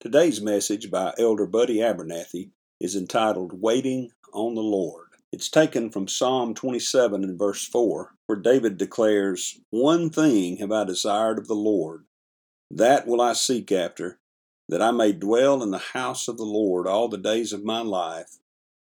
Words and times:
Today's 0.00 0.40
message 0.40 0.90
by 0.90 1.12
Elder 1.18 1.44
Buddy 1.44 1.76
Abernathy 1.76 2.52
is 2.80 2.96
entitled 2.96 3.60
Waiting 3.60 4.12
on 4.32 4.54
the 4.54 4.62
Lord. 4.62 5.08
It's 5.30 5.50
taken 5.50 5.90
from 5.90 6.08
Psalm 6.08 6.54
27 6.54 7.22
and 7.22 7.38
verse 7.38 7.66
4, 7.66 8.14
where 8.24 8.38
David 8.38 8.78
declares, 8.78 9.60
One 9.68 10.08
thing 10.08 10.56
have 10.56 10.72
I 10.72 10.84
desired 10.84 11.38
of 11.38 11.48
the 11.48 11.54
Lord, 11.54 12.06
that 12.70 13.06
will 13.06 13.20
I 13.20 13.34
seek 13.34 13.70
after, 13.70 14.18
that 14.70 14.80
I 14.80 14.90
may 14.90 15.12
dwell 15.12 15.62
in 15.62 15.70
the 15.70 15.76
house 15.76 16.28
of 16.28 16.38
the 16.38 16.44
Lord 16.44 16.86
all 16.86 17.08
the 17.08 17.18
days 17.18 17.52
of 17.52 17.62
my 17.62 17.82
life, 17.82 18.38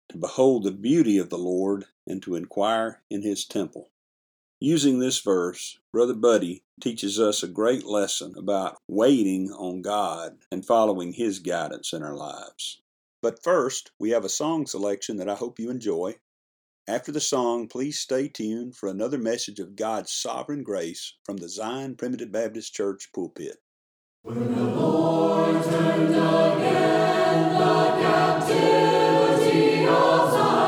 to 0.09 0.17
behold 0.17 0.65
the 0.65 0.71
beauty 0.73 1.17
of 1.17 1.29
the 1.29 1.37
Lord 1.37 1.85
and 2.05 2.21
to 2.23 2.35
inquire 2.35 3.03
in 3.09 3.21
his 3.21 3.45
temple. 3.45 3.89
Using 4.61 4.99
this 4.99 5.19
verse, 5.19 5.79
Brother 5.91 6.13
Buddy 6.13 6.63
teaches 6.79 7.19
us 7.19 7.43
a 7.43 7.47
great 7.47 7.85
lesson 7.85 8.33
about 8.37 8.77
waiting 8.87 9.51
on 9.51 9.81
God 9.81 10.37
and 10.49 10.65
following 10.65 11.11
His 11.11 11.39
guidance 11.39 11.91
in 11.91 12.01
our 12.01 12.15
lives. 12.15 12.81
But 13.21 13.43
first, 13.43 13.91
we 13.99 14.11
have 14.11 14.23
a 14.23 14.29
song 14.29 14.65
selection 14.65 15.17
that 15.17 15.27
I 15.27 15.35
hope 15.35 15.59
you 15.59 15.69
enjoy. 15.69 16.15
After 16.87 17.11
the 17.11 17.19
song, 17.19 17.67
please 17.67 17.99
stay 17.99 18.29
tuned 18.29 18.77
for 18.77 18.87
another 18.87 19.17
message 19.17 19.59
of 19.59 19.75
God's 19.75 20.13
sovereign 20.13 20.63
grace 20.63 21.15
from 21.25 21.35
the 21.37 21.49
Zion 21.49 21.95
Primitive 21.95 22.31
Baptist 22.31 22.73
Church 22.73 23.09
pulpit. 23.13 23.57
When 24.21 24.55
the 24.55 24.63
Lord 24.63 25.63
turned 25.65 26.15
again 26.15 27.53
the 27.59 27.89
captivity 28.01 29.85
of 29.85 30.31
Zion, 30.31 30.64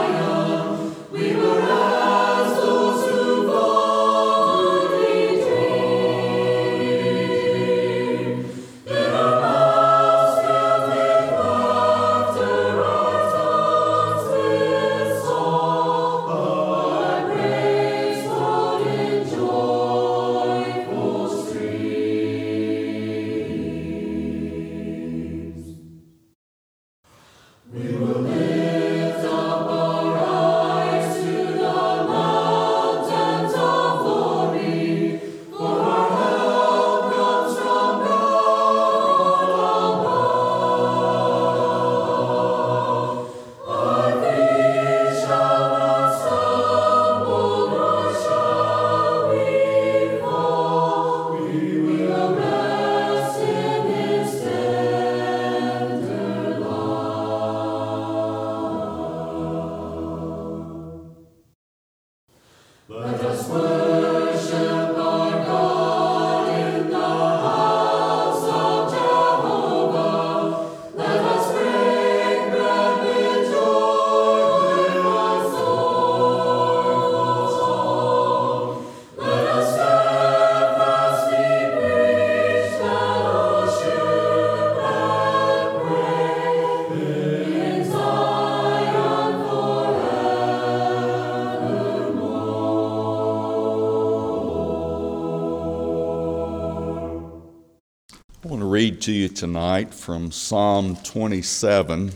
to 99.08 99.14
you 99.14 99.30
tonight 99.30 99.94
from 99.94 100.30
Psalm 100.32 100.98
27. 100.98 102.12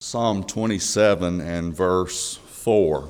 Psalm 0.00 0.42
27 0.42 1.38
and 1.42 1.76
verse 1.76 2.36
4. 2.36 3.06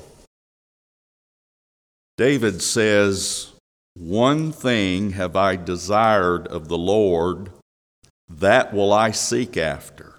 David 2.17 2.61
says, 2.61 3.53
One 3.93 4.51
thing 4.51 5.11
have 5.11 5.37
I 5.37 5.55
desired 5.55 6.47
of 6.47 6.67
the 6.67 6.77
Lord, 6.77 7.51
that 8.27 8.73
will 8.73 8.91
I 8.91 9.11
seek 9.11 9.55
after, 9.55 10.15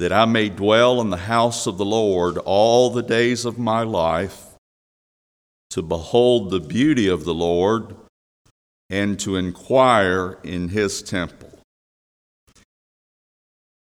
that 0.00 0.12
I 0.12 0.24
may 0.24 0.48
dwell 0.48 1.00
in 1.00 1.10
the 1.10 1.18
house 1.18 1.68
of 1.68 1.78
the 1.78 1.84
Lord 1.84 2.36
all 2.38 2.90
the 2.90 3.04
days 3.04 3.44
of 3.44 3.60
my 3.60 3.84
life, 3.84 4.56
to 5.70 5.82
behold 5.82 6.50
the 6.50 6.58
beauty 6.58 7.06
of 7.06 7.22
the 7.22 7.34
Lord 7.34 7.94
and 8.92 9.18
to 9.18 9.36
inquire 9.36 10.38
in 10.44 10.68
his 10.68 11.02
temple. 11.02 11.48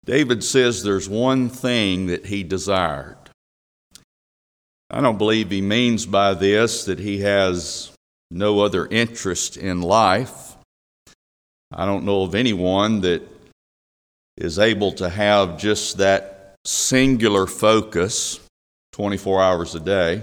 David 0.04 0.44
says 0.44 0.84
there's 0.84 1.08
one 1.08 1.48
thing 1.48 2.06
that 2.06 2.26
he 2.26 2.44
desired. 2.44 3.16
I 4.88 5.00
don't 5.00 5.18
believe 5.18 5.50
he 5.50 5.62
means 5.62 6.06
by 6.06 6.34
this 6.34 6.84
that 6.84 7.00
he 7.00 7.22
has 7.22 7.90
no 8.30 8.60
other 8.60 8.86
interest 8.86 9.56
in 9.56 9.82
life. 9.82 10.54
I 11.72 11.86
don't 11.86 12.04
know 12.04 12.22
of 12.22 12.36
anyone 12.36 13.00
that 13.00 13.22
is 14.36 14.60
able 14.60 14.92
to 14.92 15.08
have 15.08 15.58
just 15.58 15.98
that 15.98 16.54
singular 16.64 17.48
focus 17.48 18.38
24 18.92 19.42
hours 19.42 19.74
a 19.74 19.80
day. 19.80 20.22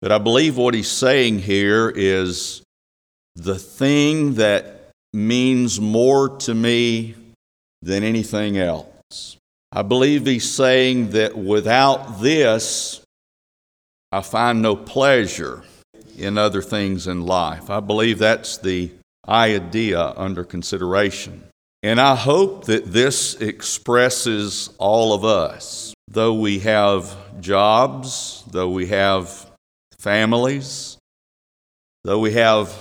But 0.00 0.12
I 0.12 0.18
believe 0.18 0.56
what 0.56 0.74
he's 0.74 0.88
saying 0.88 1.40
here 1.40 1.92
is 1.94 2.62
the 3.36 3.58
thing 3.58 4.34
that 4.34 4.90
means 5.12 5.80
more 5.80 6.28
to 6.38 6.54
me 6.54 7.14
than 7.82 8.02
anything 8.02 8.58
else. 8.58 9.36
I 9.72 9.82
believe 9.82 10.26
he's 10.26 10.50
saying 10.50 11.10
that 11.10 11.36
without 11.36 12.20
this, 12.20 13.00
I 14.12 14.22
find 14.22 14.60
no 14.60 14.74
pleasure 14.74 15.62
in 16.18 16.36
other 16.36 16.62
things 16.62 17.06
in 17.06 17.24
life. 17.24 17.70
I 17.70 17.80
believe 17.80 18.18
that's 18.18 18.58
the 18.58 18.90
idea 19.28 20.12
under 20.16 20.44
consideration. 20.44 21.44
And 21.82 22.00
I 22.00 22.14
hope 22.14 22.66
that 22.66 22.92
this 22.92 23.34
expresses 23.36 24.70
all 24.78 25.14
of 25.14 25.24
us. 25.24 25.94
Though 26.08 26.34
we 26.34 26.58
have 26.60 27.16
jobs, 27.40 28.44
though 28.50 28.70
we 28.70 28.88
have 28.88 29.48
families, 29.98 30.98
though 32.04 32.18
we 32.18 32.32
have 32.32 32.74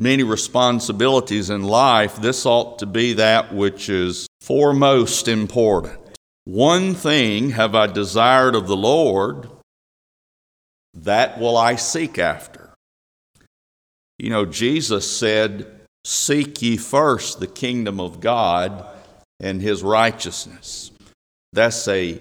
many 0.00 0.22
responsibilities 0.22 1.50
in 1.50 1.62
life, 1.62 2.16
this 2.16 2.46
ought 2.46 2.78
to 2.78 2.86
be 2.86 3.12
that 3.12 3.54
which 3.54 3.88
is 3.90 4.26
foremost 4.40 5.28
important. 5.28 6.00
One 6.44 6.94
thing 6.94 7.50
have 7.50 7.74
I 7.74 7.86
desired 7.86 8.54
of 8.56 8.66
the 8.66 8.76
Lord, 8.76 9.48
that 10.94 11.38
will 11.38 11.56
I 11.56 11.76
seek 11.76 12.18
after. 12.18 12.70
You 14.18 14.30
know, 14.30 14.46
Jesus 14.46 15.08
said, 15.08 15.66
Seek 16.04 16.62
ye 16.62 16.78
first 16.78 17.40
the 17.40 17.46
kingdom 17.46 18.00
of 18.00 18.20
God 18.20 18.86
and 19.38 19.60
his 19.60 19.82
righteousness. 19.82 20.90
That's 21.52 21.86
a 21.88 22.20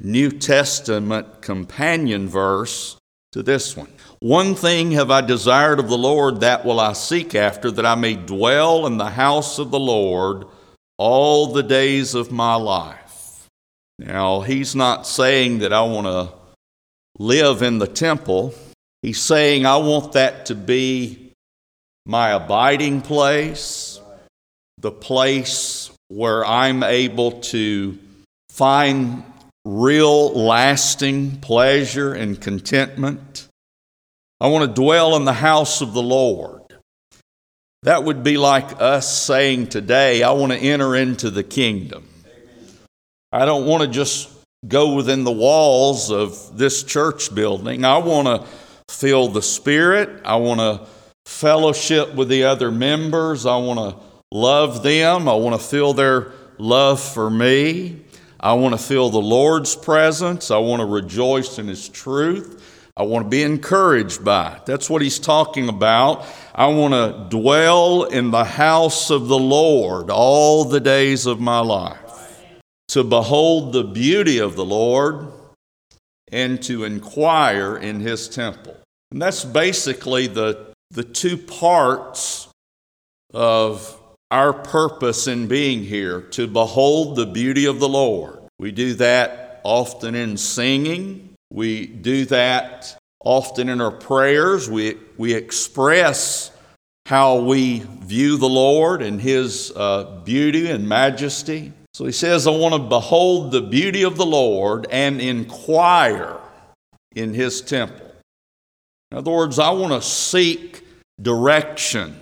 New 0.00 0.30
Testament 0.30 1.40
companion 1.40 2.28
verse 2.28 2.96
to 3.30 3.42
this 3.42 3.76
one. 3.76 3.92
One 4.22 4.54
thing 4.54 4.92
have 4.92 5.10
I 5.10 5.20
desired 5.20 5.80
of 5.80 5.88
the 5.88 5.98
Lord, 5.98 6.42
that 6.42 6.64
will 6.64 6.78
I 6.78 6.92
seek 6.92 7.34
after, 7.34 7.72
that 7.72 7.84
I 7.84 7.96
may 7.96 8.14
dwell 8.14 8.86
in 8.86 8.96
the 8.96 9.10
house 9.10 9.58
of 9.58 9.72
the 9.72 9.80
Lord 9.80 10.44
all 10.96 11.48
the 11.48 11.64
days 11.64 12.14
of 12.14 12.30
my 12.30 12.54
life. 12.54 13.48
Now, 13.98 14.42
he's 14.42 14.76
not 14.76 15.08
saying 15.08 15.58
that 15.58 15.72
I 15.72 15.82
want 15.82 16.06
to 16.06 16.32
live 17.18 17.62
in 17.62 17.80
the 17.80 17.88
temple. 17.88 18.54
He's 19.02 19.20
saying 19.20 19.66
I 19.66 19.78
want 19.78 20.12
that 20.12 20.46
to 20.46 20.54
be 20.54 21.32
my 22.06 22.30
abiding 22.30 23.00
place, 23.00 24.00
the 24.78 24.92
place 24.92 25.90
where 26.06 26.46
I'm 26.46 26.84
able 26.84 27.40
to 27.40 27.98
find 28.50 29.24
real 29.64 30.30
lasting 30.30 31.40
pleasure 31.40 32.14
and 32.14 32.40
contentment. 32.40 33.48
I 34.42 34.48
want 34.48 34.68
to 34.68 34.82
dwell 34.82 35.14
in 35.14 35.24
the 35.24 35.32
house 35.32 35.82
of 35.82 35.92
the 35.92 36.02
Lord. 36.02 36.62
That 37.84 38.02
would 38.02 38.24
be 38.24 38.36
like 38.38 38.82
us 38.82 39.24
saying 39.24 39.68
today, 39.68 40.24
I 40.24 40.32
want 40.32 40.50
to 40.50 40.58
enter 40.58 40.96
into 40.96 41.30
the 41.30 41.44
kingdom. 41.44 42.08
I 43.30 43.44
don't 43.44 43.66
want 43.66 43.84
to 43.84 43.88
just 43.88 44.28
go 44.66 44.96
within 44.96 45.22
the 45.22 45.30
walls 45.30 46.10
of 46.10 46.58
this 46.58 46.82
church 46.82 47.32
building. 47.32 47.84
I 47.84 47.98
want 47.98 48.26
to 48.26 48.48
feel 48.92 49.28
the 49.28 49.42
Spirit. 49.42 50.22
I 50.24 50.34
want 50.34 50.58
to 50.58 50.88
fellowship 51.24 52.12
with 52.16 52.28
the 52.28 52.42
other 52.42 52.72
members. 52.72 53.46
I 53.46 53.58
want 53.58 53.94
to 53.94 54.04
love 54.32 54.82
them. 54.82 55.28
I 55.28 55.34
want 55.34 55.60
to 55.60 55.64
feel 55.64 55.92
their 55.92 56.32
love 56.58 57.00
for 57.00 57.30
me. 57.30 58.04
I 58.40 58.54
want 58.54 58.76
to 58.76 58.84
feel 58.84 59.08
the 59.08 59.20
Lord's 59.22 59.76
presence. 59.76 60.50
I 60.50 60.58
want 60.58 60.80
to 60.80 60.86
rejoice 60.86 61.60
in 61.60 61.68
His 61.68 61.88
truth. 61.88 62.58
I 62.96 63.04
want 63.04 63.24
to 63.24 63.28
be 63.30 63.42
encouraged 63.42 64.24
by 64.24 64.56
it. 64.56 64.66
That's 64.66 64.90
what 64.90 65.00
he's 65.00 65.18
talking 65.18 65.68
about. 65.68 66.26
I 66.54 66.66
want 66.66 66.92
to 66.92 67.26
dwell 67.34 68.04
in 68.04 68.30
the 68.30 68.44
house 68.44 69.10
of 69.10 69.28
the 69.28 69.38
Lord 69.38 70.10
all 70.10 70.64
the 70.64 70.80
days 70.80 71.24
of 71.24 71.40
my 71.40 71.60
life, 71.60 72.42
to 72.88 73.02
behold 73.02 73.72
the 73.72 73.84
beauty 73.84 74.38
of 74.38 74.56
the 74.56 74.64
Lord 74.64 75.28
and 76.30 76.62
to 76.64 76.84
inquire 76.84 77.76
in 77.76 78.00
his 78.00 78.28
temple. 78.28 78.76
And 79.10 79.20
that's 79.20 79.44
basically 79.44 80.26
the, 80.26 80.72
the 80.90 81.04
two 81.04 81.36
parts 81.36 82.48
of 83.32 83.98
our 84.30 84.52
purpose 84.52 85.26
in 85.26 85.46
being 85.46 85.84
here 85.84 86.20
to 86.20 86.46
behold 86.46 87.16
the 87.16 87.26
beauty 87.26 87.66
of 87.66 87.80
the 87.80 87.88
Lord. 87.88 88.38
We 88.58 88.72
do 88.72 88.94
that 88.94 89.60
often 89.64 90.14
in 90.14 90.36
singing. 90.36 91.31
We 91.52 91.86
do 91.86 92.24
that 92.26 92.96
often 93.22 93.68
in 93.68 93.82
our 93.82 93.90
prayers. 93.90 94.70
We, 94.70 94.96
we 95.18 95.34
express 95.34 96.50
how 97.06 97.40
we 97.40 97.80
view 97.80 98.38
the 98.38 98.48
Lord 98.48 99.02
and 99.02 99.20
His 99.20 99.70
uh, 99.76 100.22
beauty 100.24 100.70
and 100.70 100.88
majesty. 100.88 101.72
So 101.92 102.06
he 102.06 102.12
says, 102.12 102.46
I 102.46 102.52
want 102.52 102.74
to 102.74 102.80
behold 102.80 103.52
the 103.52 103.60
beauty 103.60 104.02
of 104.02 104.16
the 104.16 104.24
Lord 104.24 104.86
and 104.90 105.20
inquire 105.20 106.38
in 107.14 107.34
His 107.34 107.60
temple. 107.60 108.10
In 109.10 109.18
other 109.18 109.30
words, 109.30 109.58
I 109.58 109.70
want 109.70 109.92
to 109.92 110.00
seek 110.00 110.86
direction. 111.20 112.18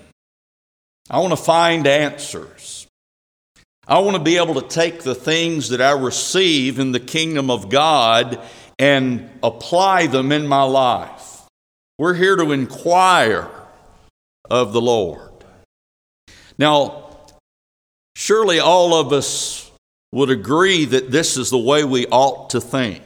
I 1.09 1.19
want 1.19 1.31
to 1.31 1.37
find 1.37 1.87
answers. 1.87 2.85
I 3.87 3.99
want 3.99 4.17
to 4.17 4.23
be 4.23 4.37
able 4.37 4.55
to 4.55 4.67
take 4.67 5.03
the 5.03 5.15
things 5.15 5.69
that 5.69 5.81
I 5.81 5.91
receive 5.91 6.79
in 6.79 6.91
the 6.91 6.99
kingdom 6.99 7.49
of 7.49 7.69
God 7.69 8.41
and 8.81 9.29
apply 9.43 10.07
them 10.07 10.31
in 10.31 10.47
my 10.47 10.63
life. 10.63 11.43
We're 11.99 12.15
here 12.15 12.35
to 12.35 12.51
inquire 12.51 13.47
of 14.49 14.73
the 14.73 14.81
Lord. 14.81 15.29
Now, 16.57 17.09
surely 18.15 18.59
all 18.59 18.95
of 18.95 19.13
us 19.13 19.71
would 20.11 20.31
agree 20.31 20.85
that 20.85 21.11
this 21.11 21.37
is 21.37 21.51
the 21.51 21.59
way 21.59 21.83
we 21.83 22.07
ought 22.07 22.49
to 22.49 22.59
think. 22.59 23.03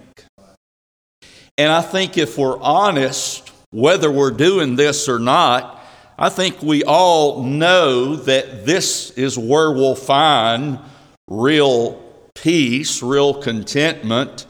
And 1.58 1.72
I 1.72 1.82
think 1.82 2.18
if 2.18 2.38
we're 2.38 2.60
honest, 2.60 3.52
whether 3.72 4.10
we're 4.10 4.32
doing 4.32 4.78
this 4.78 5.10
or 5.10 5.20
not, 5.20 5.86
I 6.18 6.30
think 6.30 6.62
we 6.62 6.86
all 6.86 7.44
know 7.44 8.16
that 8.16 8.66
this 8.66 9.12
is 9.12 9.38
where 9.38 9.72
we'll 9.74 9.96
find 9.96 10.80
real 11.28 12.02
peace, 12.34 13.04
real 13.04 13.34
contentment, 13.34 14.46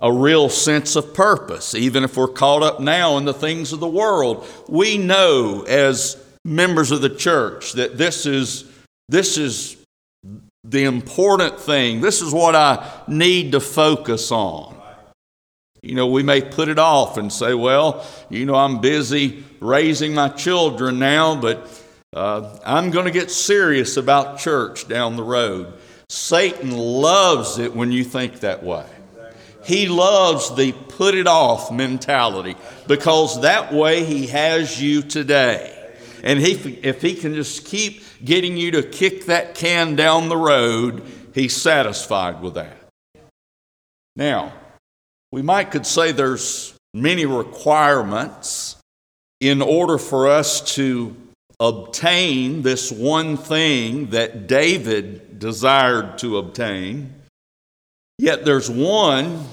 a 0.00 0.12
real 0.12 0.48
sense 0.48 0.94
of 0.96 1.12
purpose, 1.14 1.74
even 1.74 2.04
if 2.04 2.16
we're 2.16 2.28
caught 2.28 2.62
up 2.62 2.80
now 2.80 3.16
in 3.16 3.24
the 3.24 3.34
things 3.34 3.72
of 3.72 3.80
the 3.80 3.88
world. 3.88 4.46
We 4.68 4.96
know 4.96 5.64
as 5.66 6.22
members 6.44 6.90
of 6.90 7.02
the 7.02 7.10
church 7.10 7.72
that 7.72 7.98
this 7.98 8.24
is, 8.24 8.70
this 9.08 9.36
is 9.36 9.76
the 10.62 10.84
important 10.84 11.58
thing. 11.58 12.00
This 12.00 12.22
is 12.22 12.32
what 12.32 12.54
I 12.54 12.88
need 13.08 13.52
to 13.52 13.60
focus 13.60 14.30
on. 14.30 14.76
You 15.82 15.94
know, 15.94 16.08
we 16.08 16.22
may 16.22 16.42
put 16.42 16.68
it 16.68 16.78
off 16.78 17.16
and 17.16 17.32
say, 17.32 17.54
well, 17.54 18.04
you 18.30 18.46
know, 18.46 18.54
I'm 18.54 18.80
busy 18.80 19.44
raising 19.60 20.14
my 20.14 20.28
children 20.28 20.98
now, 20.98 21.40
but 21.40 21.84
uh, 22.14 22.58
I'm 22.64 22.90
going 22.90 23.04
to 23.04 23.10
get 23.10 23.30
serious 23.30 23.96
about 23.96 24.38
church 24.38 24.88
down 24.88 25.16
the 25.16 25.22
road. 25.22 25.72
Satan 26.08 26.76
loves 26.76 27.58
it 27.58 27.74
when 27.74 27.92
you 27.92 28.02
think 28.02 28.40
that 28.40 28.62
way. 28.62 28.86
He 29.64 29.88
loves 29.88 30.54
the 30.54 30.72
put 30.72 31.14
it 31.14 31.26
off 31.26 31.70
mentality 31.70 32.56
because 32.86 33.42
that 33.42 33.72
way 33.72 34.04
he 34.04 34.26
has 34.28 34.80
you 34.80 35.02
today. 35.02 35.74
And 36.22 36.38
he, 36.40 36.52
if 36.82 37.02
he 37.02 37.14
can 37.14 37.34
just 37.34 37.64
keep 37.64 38.02
getting 38.24 38.56
you 38.56 38.72
to 38.72 38.82
kick 38.82 39.26
that 39.26 39.54
can 39.54 39.94
down 39.94 40.28
the 40.28 40.36
road, 40.36 41.02
he's 41.34 41.56
satisfied 41.56 42.40
with 42.40 42.54
that. 42.54 42.76
Now, 44.16 44.52
we 45.30 45.42
might 45.42 45.70
could 45.70 45.86
say 45.86 46.12
there's 46.12 46.74
many 46.94 47.26
requirements 47.26 48.76
in 49.40 49.62
order 49.62 49.98
for 49.98 50.28
us 50.28 50.60
to 50.74 51.14
obtain 51.60 52.62
this 52.62 52.90
one 52.90 53.36
thing 53.36 54.10
that 54.10 54.46
David 54.46 55.38
desired 55.38 56.18
to 56.18 56.38
obtain. 56.38 57.14
Yet 58.18 58.44
there's 58.44 58.68
one 58.68 59.44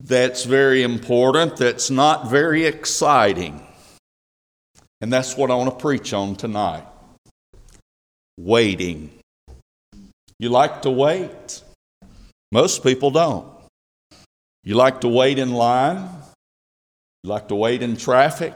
that's 0.00 0.44
very 0.44 0.82
important 0.82 1.56
that's 1.56 1.90
not 1.90 2.28
very 2.28 2.64
exciting. 2.64 3.64
And 5.00 5.12
that's 5.12 5.36
what 5.36 5.50
I 5.50 5.54
want 5.54 5.70
to 5.70 5.76
preach 5.76 6.12
on 6.12 6.34
tonight 6.34 6.84
waiting. 8.38 9.10
You 10.38 10.48
like 10.48 10.82
to 10.82 10.90
wait? 10.90 11.62
Most 12.52 12.82
people 12.82 13.10
don't. 13.10 13.46
You 14.64 14.74
like 14.74 15.00
to 15.02 15.08
wait 15.08 15.38
in 15.38 15.52
line? 15.52 16.08
You 17.24 17.30
like 17.30 17.48
to 17.48 17.54
wait 17.54 17.82
in 17.82 17.96
traffic? 17.96 18.54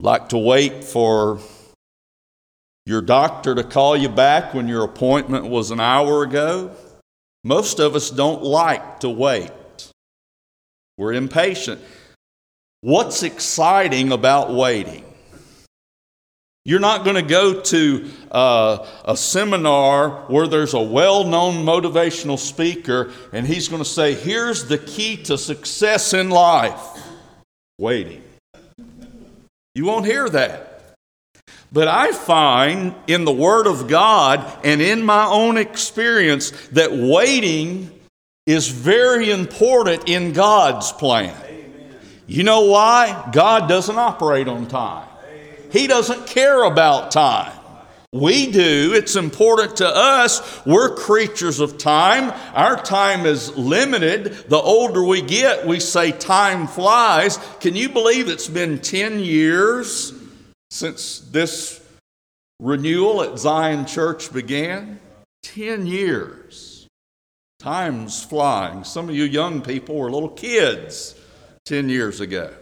Like 0.00 0.30
to 0.30 0.38
wait 0.38 0.84
for 0.84 1.38
your 2.86 3.02
doctor 3.02 3.54
to 3.54 3.62
call 3.62 3.96
you 3.96 4.08
back 4.08 4.54
when 4.54 4.66
your 4.66 4.84
appointment 4.84 5.46
was 5.46 5.70
an 5.70 5.80
hour 5.80 6.22
ago? 6.22 6.74
Most 7.44 7.78
of 7.78 7.94
us 7.94 8.10
don't 8.10 8.42
like 8.42 9.00
to 9.00 9.08
wait. 9.08 9.50
We're 10.98 11.14
impatient. 11.14 11.80
What's 12.82 13.22
exciting 13.22 14.12
about 14.12 14.52
waiting? 14.52 15.04
You're 16.64 16.80
not 16.80 17.04
going 17.04 17.16
to 17.16 17.22
go 17.22 17.62
to 17.62 18.10
uh, 18.30 18.86
a 19.06 19.16
seminar 19.16 20.26
where 20.26 20.46
there's 20.46 20.74
a 20.74 20.80
well 20.80 21.24
known 21.24 21.64
motivational 21.64 22.38
speaker 22.38 23.12
and 23.32 23.46
he's 23.46 23.68
going 23.68 23.82
to 23.82 23.88
say, 23.88 24.14
Here's 24.14 24.66
the 24.66 24.76
key 24.76 25.16
to 25.24 25.38
success 25.38 26.12
in 26.12 26.28
life 26.28 26.80
waiting. 27.78 28.22
You 29.74 29.86
won't 29.86 30.04
hear 30.04 30.28
that. 30.28 30.69
But 31.72 31.86
I 31.88 32.12
find 32.12 32.94
in 33.06 33.24
the 33.24 33.32
Word 33.32 33.66
of 33.66 33.86
God 33.86 34.44
and 34.64 34.80
in 34.80 35.04
my 35.04 35.24
own 35.26 35.56
experience 35.56 36.50
that 36.68 36.92
waiting 36.92 37.90
is 38.46 38.68
very 38.68 39.30
important 39.30 40.08
in 40.08 40.32
God's 40.32 40.90
plan. 40.92 41.36
You 42.26 42.42
know 42.42 42.62
why? 42.62 43.28
God 43.32 43.68
doesn't 43.68 43.98
operate 43.98 44.48
on 44.48 44.66
time, 44.66 45.08
He 45.70 45.86
doesn't 45.86 46.26
care 46.26 46.64
about 46.64 47.12
time. 47.12 47.52
We 48.12 48.50
do. 48.50 48.92
It's 48.92 49.14
important 49.14 49.76
to 49.76 49.86
us. 49.86 50.66
We're 50.66 50.96
creatures 50.96 51.60
of 51.60 51.78
time. 51.78 52.32
Our 52.54 52.82
time 52.82 53.24
is 53.24 53.56
limited. 53.56 54.32
The 54.48 54.56
older 54.56 55.04
we 55.04 55.22
get, 55.22 55.64
we 55.64 55.78
say 55.78 56.10
time 56.10 56.66
flies. 56.66 57.38
Can 57.60 57.76
you 57.76 57.88
believe 57.88 58.28
it's 58.28 58.48
been 58.48 58.80
10 58.80 59.20
years 59.20 60.12
since 60.70 61.20
this 61.20 61.80
renewal 62.60 63.22
at 63.22 63.38
Zion 63.38 63.86
Church 63.86 64.32
began? 64.32 65.00
10 65.42 65.86
years. 65.86 66.86
Time's 67.58 68.22
flying. 68.22 68.84
Some 68.84 69.08
of 69.08 69.14
you 69.14 69.24
young 69.24 69.60
people 69.60 69.96
were 69.96 70.10
little 70.10 70.30
kids 70.30 71.14
10 71.66 71.88
years 71.88 72.20
ago. 72.20 72.52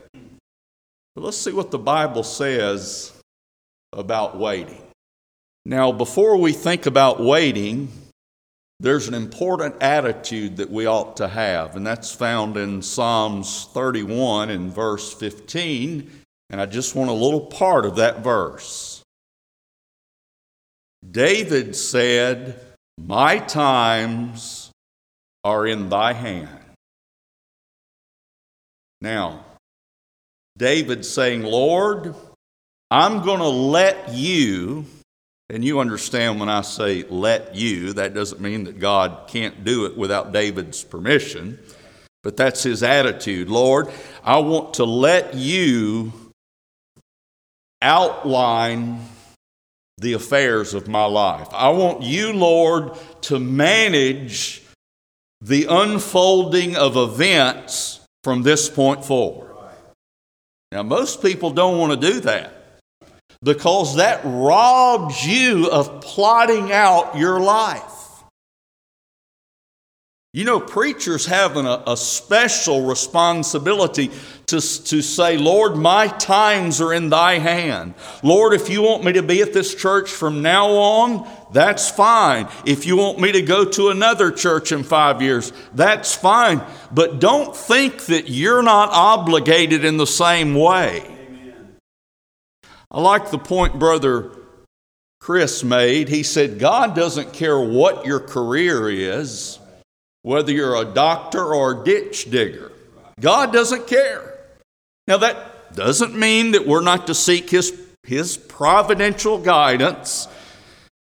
But 1.15 1.25
let's 1.25 1.37
see 1.37 1.53
what 1.53 1.71
the 1.71 1.79
Bible 1.79 2.23
says 2.23 3.13
about 3.93 4.39
waiting. 4.39 4.83
Now, 5.65 5.93
before 5.93 6.37
we 6.37 6.53
think 6.53 6.87
about 6.87 7.21
waiting, 7.21 7.89
there's 8.81 9.09
an 9.09 9.15
important 9.15 9.83
attitude 9.83 10.59
that 10.59 10.71
we 10.71 10.87
ought 10.87 11.17
to 11.17 11.29
have, 11.29 11.75
and 11.75 11.87
that's 11.87 12.15
found 12.15 12.57
in 12.57 12.81
Psalms 12.81 13.69
31 13.73 14.51
and 14.51 14.73
verse 14.73 15.13
15. 15.13 16.11
And 16.51 16.61
I 16.61 16.67
just 16.67 16.95
want 16.95 17.11
a 17.11 17.15
little 17.15 17.43
part 17.43 17.85
of 17.85 17.97
that 17.97 18.21
verse. 18.21 19.03
David 21.09 21.77
said, 21.77 22.61
My 22.99 23.39
times 23.39 24.71
are 25.45 25.67
in 25.67 25.89
thy 25.89 26.13
hand. 26.13 26.59
Now, 29.01 29.45
David 30.57 31.05
saying, 31.05 31.43
Lord, 31.43 32.15
I'm 32.91 33.23
going 33.23 33.39
to 33.39 33.49
let 33.49 34.13
you, 34.13 34.87
and 35.51 35.65
you 35.65 35.79
understand 35.79 36.41
when 36.41 36.49
I 36.49 36.63
say 36.63 37.05
let 37.05 37.55
you, 37.55 37.93
that 37.93 38.15
doesn't 38.15 38.41
mean 38.41 38.65
that 38.65 38.81
God 38.81 39.29
can't 39.29 39.65
do 39.65 39.87
it 39.87 39.97
without 39.97 40.33
David's 40.33 40.83
permission, 40.83 41.59
but 42.23 42.37
that's 42.37 42.63
his 42.63 42.83
attitude. 42.83 43.49
Lord, 43.49 43.89
I 44.25 44.39
want 44.39 44.75
to 44.75 44.85
let 44.85 45.35
you 45.35 46.13
outline 47.83 49.01
the 49.99 50.13
affairs 50.13 50.75
of 50.75 50.89
my 50.89 51.05
life. 51.05 51.49
I 51.53 51.71
want 51.71 52.03
you, 52.03 52.33
Lord, 52.33 52.97
to 53.23 53.39
manage 53.39 54.63
the 55.41 55.67
unfolding 55.69 56.77
of 56.77 56.97
events 56.97 58.01
from 58.25 58.43
this 58.43 58.69
point 58.69 59.05
forward. 59.05 59.55
Now, 60.73 60.83
most 60.83 61.23
people 61.23 61.51
don't 61.51 61.79
want 61.79 62.01
to 62.01 62.13
do 62.13 62.21
that 62.21 62.53
because 63.43 63.97
that 63.97 64.21
robs 64.25 65.27
you 65.27 65.71
of 65.71 66.01
plotting 66.01 66.73
out 66.73 67.17
your 67.17 67.41
life. 67.41 67.98
You 70.35 70.45
know, 70.45 70.61
preachers 70.61 71.25
have 71.25 71.57
an, 71.57 71.65
a, 71.65 71.83
a 71.87 71.97
special 71.97 72.85
responsibility 72.85 74.11
to, 74.49 74.61
to 74.61 75.01
say, 75.01 75.39
Lord, 75.39 75.75
my 75.75 76.09
times 76.09 76.83
are 76.83 76.93
in 76.93 77.09
thy 77.09 77.39
hand. 77.39 77.95
Lord, 78.23 78.53
if 78.53 78.69
you 78.69 78.83
want 78.83 79.05
me 79.05 79.13
to 79.15 79.23
be 79.23 79.41
at 79.41 79.55
this 79.55 79.75
church 79.75 80.11
from 80.11 80.43
now 80.43 80.69
on, 80.69 81.27
that's 81.55 81.91
fine. 81.91 82.47
If 82.67 82.85
you 82.85 82.99
want 82.99 83.19
me 83.19 83.33
to 83.33 83.41
go 83.41 83.65
to 83.65 83.89
another 83.89 84.31
church 84.31 84.71
in 84.71 84.83
five 84.83 85.23
years, 85.23 85.51
that's 85.75 86.15
fine. 86.15 86.61
But 86.93 87.21
don't 87.21 87.57
think 87.57 88.05
that 88.07 88.29
you're 88.29 88.63
not 88.63 88.91
obligated 88.93 89.83
in 89.83 89.97
the 89.97 90.07
same 90.07 90.55
way. 90.55 91.07
I 92.91 93.01
like 93.01 93.31
the 93.31 93.39
point 93.39 93.79
Brother 93.79 94.31
Chris 95.21 95.65
made. 95.65 96.11
He 96.11 96.23
said, 96.23 96.59
God 96.59 96.95
doesn't 96.95 97.33
care 97.33 97.59
what 97.59 98.05
your 98.05 98.21
career 98.21 98.91
is 98.91 99.59
whether 100.23 100.53
you're 100.53 100.77
a 100.77 100.85
doctor 100.85 101.55
or 101.55 101.81
a 101.81 101.85
ditch 101.85 102.31
digger. 102.31 102.73
God 103.21 103.53
doesn't 103.53 103.87
care. 103.87 104.39
Now, 105.07 105.19
that 105.19 105.75
doesn't 105.75 106.15
mean 106.15 106.53
that 106.53 106.67
we're 106.67 106.83
not 106.83 107.07
to 107.07 107.15
seek 107.15 107.51
His, 107.51 107.79
His 108.03 108.37
providential 108.37 109.39
guidance. 109.39 110.29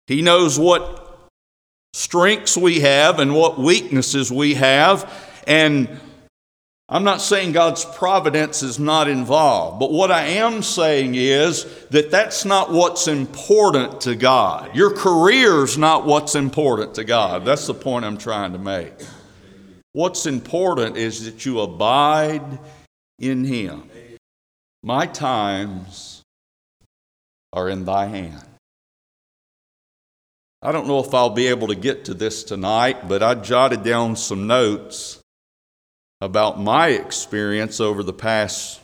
He 0.08 0.22
knows 0.22 0.60
what 0.60 1.30
strengths 1.94 2.58
we 2.58 2.82
have 2.82 3.20
and 3.20 3.36
what 3.36 3.60
weaknesses 3.60 4.32
we 4.32 4.56
have. 4.56 5.12
And 5.48 6.00
I'm 6.94 7.06
not 7.06 7.22
saying 7.22 7.54
God's 7.54 7.86
providence 7.86 8.64
is 8.64 8.78
not 8.78 9.08
involved, 9.08 9.80
but 9.80 9.94
what 9.94 10.12
I 10.12 10.24
am 10.24 10.62
saying 10.62 11.16
is 11.16 11.64
that 11.90 12.12
that's 12.12 12.44
not 12.44 12.70
what's 12.70 13.08
important 13.08 14.02
to 14.02 14.14
God. 14.14 14.76
Your 14.76 14.94
career's 14.94 15.78
not 15.78 16.06
what's 16.06 16.36
important 16.36 16.96
to 16.96 17.06
God. 17.06 17.46
That's 17.46 17.66
the 17.66 17.74
point 17.74 18.04
I'm 18.04 18.18
trying 18.18 18.52
to 18.52 18.60
make. 18.60 18.92
What's 19.94 20.26
important 20.26 20.98
is 20.98 21.24
that 21.24 21.46
you 21.46 21.62
abide 21.62 22.60
in 23.20 23.46
Him. 23.46 23.90
My 24.84 25.06
times 25.06 26.24
are 27.54 27.70
in 27.70 27.86
thy 27.86 28.08
hand. 28.08 28.44
I 30.62 30.74
don't 30.74 30.88
know 30.88 31.00
if 31.00 31.14
I'll 31.14 31.30
be 31.30 31.48
able 31.48 31.70
to 31.70 31.76
get 31.76 32.06
to 32.06 32.14
this 32.14 32.44
tonight, 32.44 33.08
but 33.08 33.24
I 33.24 33.36
jotted 33.36 33.82
down 33.82 34.18
some 34.18 34.46
notes 34.46 35.21
about 36.22 36.60
my 36.60 36.90
experience 36.90 37.80
over 37.80 38.04
the 38.04 38.14
past 38.14 38.80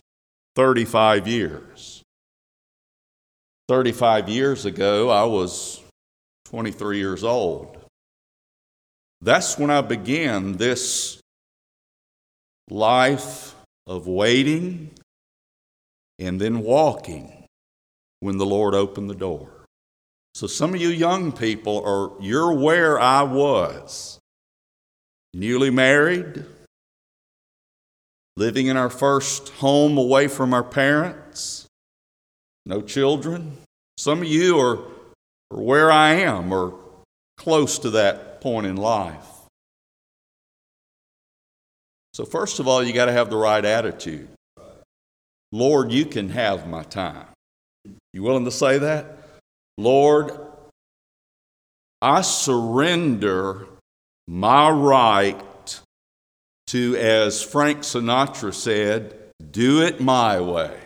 35 0.55 1.27
years. 1.27 2.01
35 3.67 4.27
years 4.27 4.65
ago, 4.65 5.09
I 5.09 5.23
was 5.25 5.81
23 6.45 6.97
years 6.97 7.23
old. 7.23 7.77
That's 9.21 9.57
when 9.57 9.69
I 9.69 9.81
began 9.81 10.53
this 10.53 11.21
life 12.69 13.55
of 13.85 14.07
waiting 14.07 14.91
and 16.19 16.41
then 16.41 16.59
walking 16.59 17.45
when 18.19 18.37
the 18.37 18.45
Lord 18.45 18.73
opened 18.73 19.09
the 19.09 19.15
door. 19.15 19.49
So, 20.33 20.47
some 20.47 20.73
of 20.73 20.81
you 20.81 20.89
young 20.89 21.31
people 21.31 21.83
are, 21.83 22.21
you're 22.21 22.53
where 22.53 22.99
I 22.99 23.23
was. 23.23 24.19
Newly 25.33 25.71
married, 25.71 26.45
living 28.37 28.67
in 28.67 28.77
our 28.77 28.89
first 28.89 29.49
home 29.49 29.97
away 29.97 30.27
from 30.27 30.53
our 30.53 30.63
parents, 30.63 31.67
no 32.65 32.81
children. 32.81 33.57
Some 33.97 34.21
of 34.21 34.27
you 34.27 34.59
are, 34.59 34.77
are 35.51 35.61
where 35.61 35.91
I 35.91 36.11
am 36.11 36.53
or 36.53 36.79
close 37.35 37.79
to 37.79 37.89
that 37.91 38.39
point 38.39 38.67
in 38.67 38.77
life. 38.77 39.25
So, 42.13 42.25
first 42.25 42.59
of 42.59 42.67
all, 42.67 42.83
you 42.83 42.93
got 42.93 43.05
to 43.05 43.11
have 43.11 43.29
the 43.29 43.37
right 43.37 43.63
attitude. 43.63 44.27
Lord, 45.51 45.91
you 45.91 46.05
can 46.05 46.29
have 46.29 46.67
my 46.67 46.83
time. 46.83 47.27
You 48.13 48.21
willing 48.21 48.45
to 48.45 48.51
say 48.51 48.77
that? 48.77 49.17
Lord, 49.77 50.31
I 52.01 52.21
surrender 52.21 53.67
my 54.27 54.69
right 54.69 55.39
to, 56.67 56.95
as 56.97 57.43
Frank 57.43 57.79
Sinatra 57.79 58.53
said, 58.53 59.15
do 59.51 59.81
it 59.81 59.99
my 59.99 60.39
way. 60.39 60.77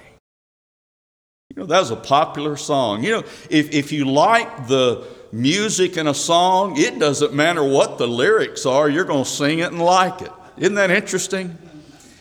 You 1.50 1.62
know, 1.62 1.66
that 1.66 1.80
was 1.80 1.92
a 1.92 1.96
popular 1.96 2.56
song. 2.56 3.04
You 3.04 3.12
know, 3.12 3.24
if, 3.50 3.74
if 3.74 3.92
you 3.92 4.06
like 4.06 4.68
the 4.68 5.06
music 5.32 5.98
in 5.98 6.08
a 6.08 6.14
song, 6.14 6.78
it 6.78 7.00
doesn't 7.00 7.34
matter 7.34 7.64
what 7.64 7.98
the 7.98 8.08
lyrics 8.08 8.66
are, 8.66 8.90
you're 8.90 9.06
going 9.06 9.24
to 9.24 9.30
sing 9.30 9.60
it 9.60 9.72
and 9.72 9.82
like 9.82 10.22
it. 10.22 10.32
Isn't 10.58 10.76
that 10.76 10.92
interesting? 10.92 11.58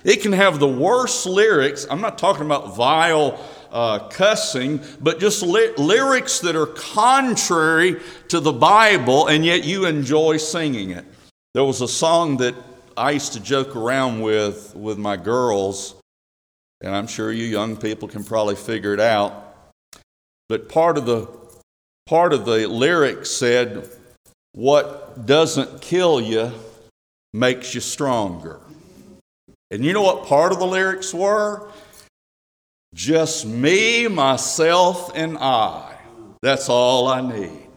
It 0.05 0.23
can 0.23 0.33
have 0.33 0.59
the 0.59 0.69
worst 0.69 1.27
lyrics. 1.27 1.87
I'm 1.91 2.01
not 2.01 2.19
talking 2.19 2.47
about 2.47 2.75
vile 2.75 3.39
uh, 3.71 4.09
cussing, 4.09 4.81
but 5.01 5.21
just 5.21 5.43
lyrics 5.43 6.41
that 6.41 6.57
are 6.57 6.67
contrary 6.67 8.01
to 8.29 8.41
the 8.41 8.53
Bible, 8.53 9.27
and 9.27 9.45
yet 9.45 9.65
you 9.65 9.85
enjoy 9.85 10.39
singing 10.39 10.91
it. 10.91 11.05
There 11.55 11.65
was 11.65 11.81
a 11.81 11.89
song 11.89 12.39
that 12.39 12.55
I 13.01 13.13
used 13.13 13.33
to 13.33 13.41
joke 13.41 13.77
around 13.77 14.21
with 14.21 14.77
with 14.77 14.99
my 14.99 15.17
girls, 15.17 15.95
and 16.83 16.95
I'm 16.95 17.07
sure 17.07 17.33
you 17.33 17.45
young 17.45 17.79
people 17.79 18.09
can 18.09 18.23
probably 18.23 18.57
figure 18.57 18.93
it 18.93 19.01
out. 19.01 19.33
But 20.51 20.69
part 20.69 20.99
of 20.99 21.07
the 21.07 21.27
part 22.05 22.35
of 22.35 22.45
the 22.45 22.69
lyric 22.69 23.25
said, 23.25 23.89
"What 24.53 25.25
doesn't 25.25 25.81
kill 25.81 26.21
you 26.21 26.53
makes 27.33 27.75
you 27.75 27.81
stronger." 27.81 28.61
And 29.71 29.83
you 29.83 29.95
know 29.95 30.03
what 30.03 30.27
part 30.27 30.53
of 30.53 30.59
the 30.59 30.67
lyrics 30.67 31.15
were? 31.15 31.71
Just 32.93 33.47
me, 33.47 34.09
myself, 34.09 35.11
and 35.15 35.39
I. 35.39 35.97
That's 36.43 36.69
all 36.69 37.09
I 37.09 37.23
need. 37.23 37.70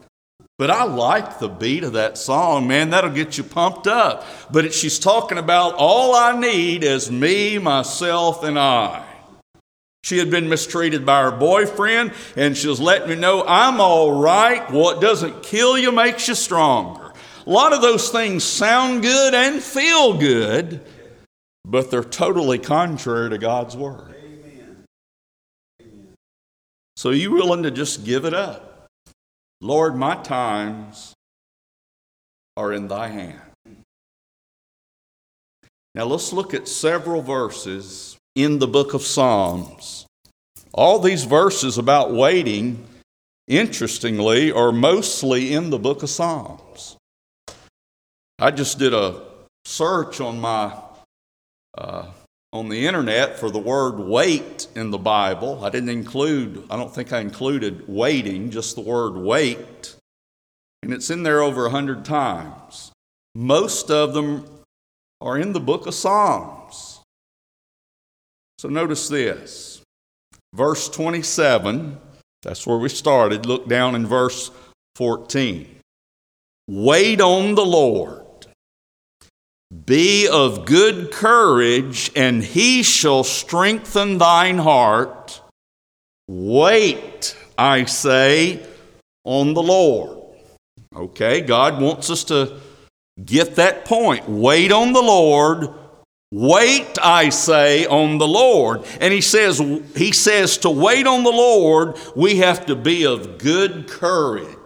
But 0.60 0.70
I 0.70 0.84
like 0.84 1.40
the 1.40 1.50
beat 1.50 1.84
of 1.84 1.94
that 1.94 2.18
song, 2.18 2.68
man. 2.68 2.92
That'll 2.92 3.10
get 3.10 3.38
you 3.38 3.44
pumped 3.44 3.88
up. 3.88 4.24
But 4.52 4.66
it, 4.66 4.74
she's 4.74 5.00
talking 5.00 5.40
about 5.40 5.74
all 5.76 6.14
I 6.14 6.40
need 6.40 6.84
is 6.84 7.12
me, 7.12 7.58
myself, 7.58 8.44
and 8.44 8.60
I. 8.60 9.04
She 10.04 10.18
had 10.18 10.30
been 10.30 10.50
mistreated 10.50 11.06
by 11.06 11.24
her 11.24 11.32
boyfriend, 11.32 12.14
and 12.36 12.56
she 12.56 12.68
was 12.68 12.80
letting 12.80 13.10
me 13.10 13.16
know, 13.16 13.44
I'm 13.48 13.82
all 13.82 14.12
right. 14.22 14.70
What 14.70 15.02
doesn't 15.02 15.44
kill 15.44 15.78
you 15.78 15.92
makes 15.92 16.28
you 16.28 16.36
stronger. 16.36 17.14
A 17.46 17.50
lot 17.50 17.74
of 17.74 17.82
those 17.82 18.10
things 18.10 18.44
sound 18.44 19.02
good 19.02 19.34
and 19.34 19.62
feel 19.62 20.18
good, 20.18 20.82
but 21.66 21.90
they're 21.90 22.04
totally 22.04 22.60
contrary 22.60 23.30
to 23.32 23.38
God's 23.38 23.76
Word. 23.76 24.14
amen 24.24 24.86
So, 26.96 27.10
you 27.10 27.32
willing 27.32 27.64
to 27.64 27.72
just 27.72 28.06
give 28.06 28.26
it 28.26 28.34
up? 28.34 28.73
Lord, 29.64 29.96
my 29.96 30.16
times 30.16 31.14
are 32.58 32.74
in 32.74 32.90
thy 32.90 33.08
hand. 33.08 33.40
Now, 35.96 36.04
let's 36.04 36.34
look 36.34 36.54
at 36.54 36.68
several 36.68 37.22
verses 37.22 38.18
in 38.36 38.60
the 38.60 38.68
book 38.68 38.94
of 38.94 39.04
Psalms. 39.04 40.06
All 40.74 41.00
these 41.00 41.24
verses 41.24 41.78
about 41.78 42.12
waiting, 42.12 42.86
interestingly, 43.48 44.52
are 44.52 44.74
mostly 44.74 45.54
in 45.54 45.70
the 45.70 45.80
book 45.80 46.04
of 46.04 46.10
Psalms. 46.10 46.98
I 48.40 48.52
just 48.52 48.80
did 48.80 48.94
a 48.94 49.22
search 49.64 50.20
on 50.20 50.42
my 50.42 50.74
uh, 51.78 52.08
on 52.52 52.68
the 52.68 52.86
internet 52.86 53.40
for 53.40 53.50
the 53.50 53.60
word 53.60 53.98
wait 53.98 54.63
in 54.76 54.92
the 54.92 54.98
Bible. 54.98 55.64
I 55.64 55.70
didn't 55.70 55.90
include, 55.90 56.66
I 56.70 56.76
don't 56.76 56.94
think 56.94 57.14
I 57.14 57.20
included 57.20 57.88
waiting, 57.88 58.50
just 58.50 58.76
the 58.76 58.82
word 58.82 59.16
wait. 59.16 59.96
And 60.82 60.94
it's 60.94 61.10
in 61.10 61.24
there 61.24 61.42
over 61.42 61.66
a 61.66 61.70
hundred 61.70 62.04
times. 62.04 62.92
Most 63.36 63.90
of 63.90 64.14
them 64.14 64.46
are 65.22 65.38
in 65.38 65.54
the 65.54 65.60
book 65.60 65.88
of 65.88 65.94
Psalms. 65.94 67.02
So 68.58 68.70
notice 68.70 69.08
this. 69.08 69.82
Verse 70.54 70.88
27, 70.90 71.98
that's 72.42 72.68
where 72.68 72.78
we 72.78 72.90
started. 72.90 73.46
Look 73.46 73.68
down 73.68 73.96
in 73.96 74.06
verse 74.06 74.52
14. 74.96 75.80
Wait 76.68 77.20
on 77.20 77.56
the 77.56 77.66
Lord. 77.66 78.23
Be 79.86 80.28
of 80.30 80.66
good 80.66 81.12
courage, 81.12 82.12
and 82.16 82.44
he 82.44 82.84
shall 82.84 83.24
strengthen 83.24 84.18
thine 84.18 84.60
heart. 84.60 85.42
Wait, 86.28 87.36
I 87.58 87.86
say, 87.86 88.66
on 89.26 89.54
the 89.54 89.64
Lord. 89.64 90.20
Okay, 90.96 91.42
God 91.42 91.82
wants 91.82 92.10
us 92.10 92.24
to 92.26 92.60
get 93.24 93.56
that 93.56 93.84
point. 93.84 94.30
Wait 94.30 94.72
on 94.72 94.94
the 94.94 95.02
Lord. 95.02 95.70
Wait, 96.32 96.98
I 97.02 97.30
say, 97.30 97.86
on 97.86 98.20
the 98.20 98.28
Lord. 98.28 98.86
And 99.02 99.14
he 99.14 99.22
says, 99.22 99.60
he 99.96 100.12
says 100.12 100.58
to 100.60 100.70
wait 100.70 101.06
on 101.06 101.24
the 101.24 101.32
Lord, 101.32 101.98
we 102.16 102.38
have 102.38 102.66
to 102.68 102.76
be 102.76 103.06
of 103.06 103.38
good 103.38 103.88
courage. 103.88 104.58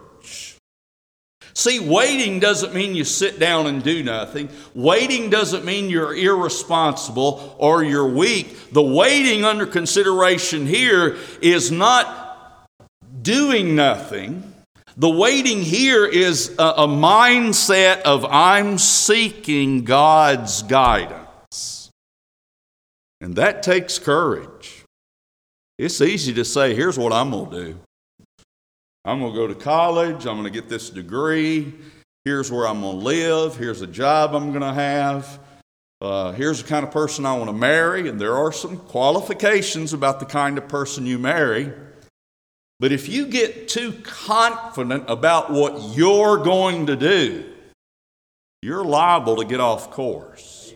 See, 1.58 1.80
waiting 1.80 2.40
doesn't 2.40 2.76
mean 2.76 2.96
you 2.96 3.04
sit 3.04 3.40
down 3.40 3.66
and 3.66 3.82
do 3.82 4.04
nothing. 4.04 4.50
Waiting 4.76 5.32
doesn't 5.32 5.66
mean 5.66 5.90
you're 5.90 6.16
irresponsible 6.16 7.56
or 7.58 7.84
you're 7.84 8.08
weak. 8.08 8.72
The 8.72 8.84
waiting 8.84 9.44
under 9.44 9.66
consideration 9.66 10.68
here 10.68 11.18
is 11.42 11.72
not 11.72 12.70
doing 13.24 13.76
nothing. 13.76 14.54
The 14.98 15.10
waiting 15.10 15.64
here 15.64 16.06
is 16.06 16.54
a, 16.60 16.64
a 16.64 16.88
mindset 16.88 18.02
of 18.02 18.24
I'm 18.24 18.78
seeking 18.78 19.84
God's 19.84 20.62
guidance. 20.62 21.90
And 23.20 23.36
that 23.38 23.64
takes 23.64 23.98
courage. 23.98 24.86
It's 25.80 26.02
easy 26.02 26.36
to 26.36 26.46
say, 26.46 26.76
here's 26.76 27.00
what 27.00 27.12
I'm 27.12 27.32
going 27.32 27.50
to 27.50 27.66
do. 27.66 27.80
I'm 29.08 29.22
going 29.22 29.32
to 29.32 29.40
go 29.40 29.48
to 29.48 29.56
college. 29.56 30.28
I'm 30.28 30.36
going 30.36 30.44
to 30.44 30.50
get 30.50 30.68
this 30.68 30.90
degree. 30.90 31.74
Here's 32.26 32.52
where 32.52 32.68
I'm 32.68 32.82
going 32.82 33.00
to 33.00 33.06
live. 33.06 33.56
Here's 33.56 33.82
a 33.82 33.88
job 33.88 34.36
I'm 34.36 34.50
going 34.50 34.64
to 34.64 34.74
have. 34.74 35.40
Uh, 36.02 36.34
here's 36.34 36.62
the 36.62 36.68
kind 36.68 36.86
of 36.86 36.92
person 36.92 37.26
I 37.26 37.34
want 37.38 37.48
to 37.48 37.54
marry. 37.54 38.10
And 38.10 38.20
there 38.20 38.36
are 38.36 38.52
some 38.52 38.76
qualifications 38.76 39.94
about 39.94 40.20
the 40.20 40.26
kind 40.26 40.58
of 40.58 40.68
person 40.68 41.06
you 41.06 41.20
marry. 41.20 41.72
But 42.82 42.92
if 42.92 43.08
you 43.08 43.28
get 43.28 43.70
too 43.70 43.94
confident 44.04 45.06
about 45.08 45.52
what 45.54 45.96
you're 45.96 46.40
going 46.44 46.88
to 46.88 46.98
do, 46.98 47.46
you're 48.62 48.84
liable 48.84 49.38
to 49.38 49.46
get 49.46 49.62
off 49.62 49.90
course. 49.90 50.74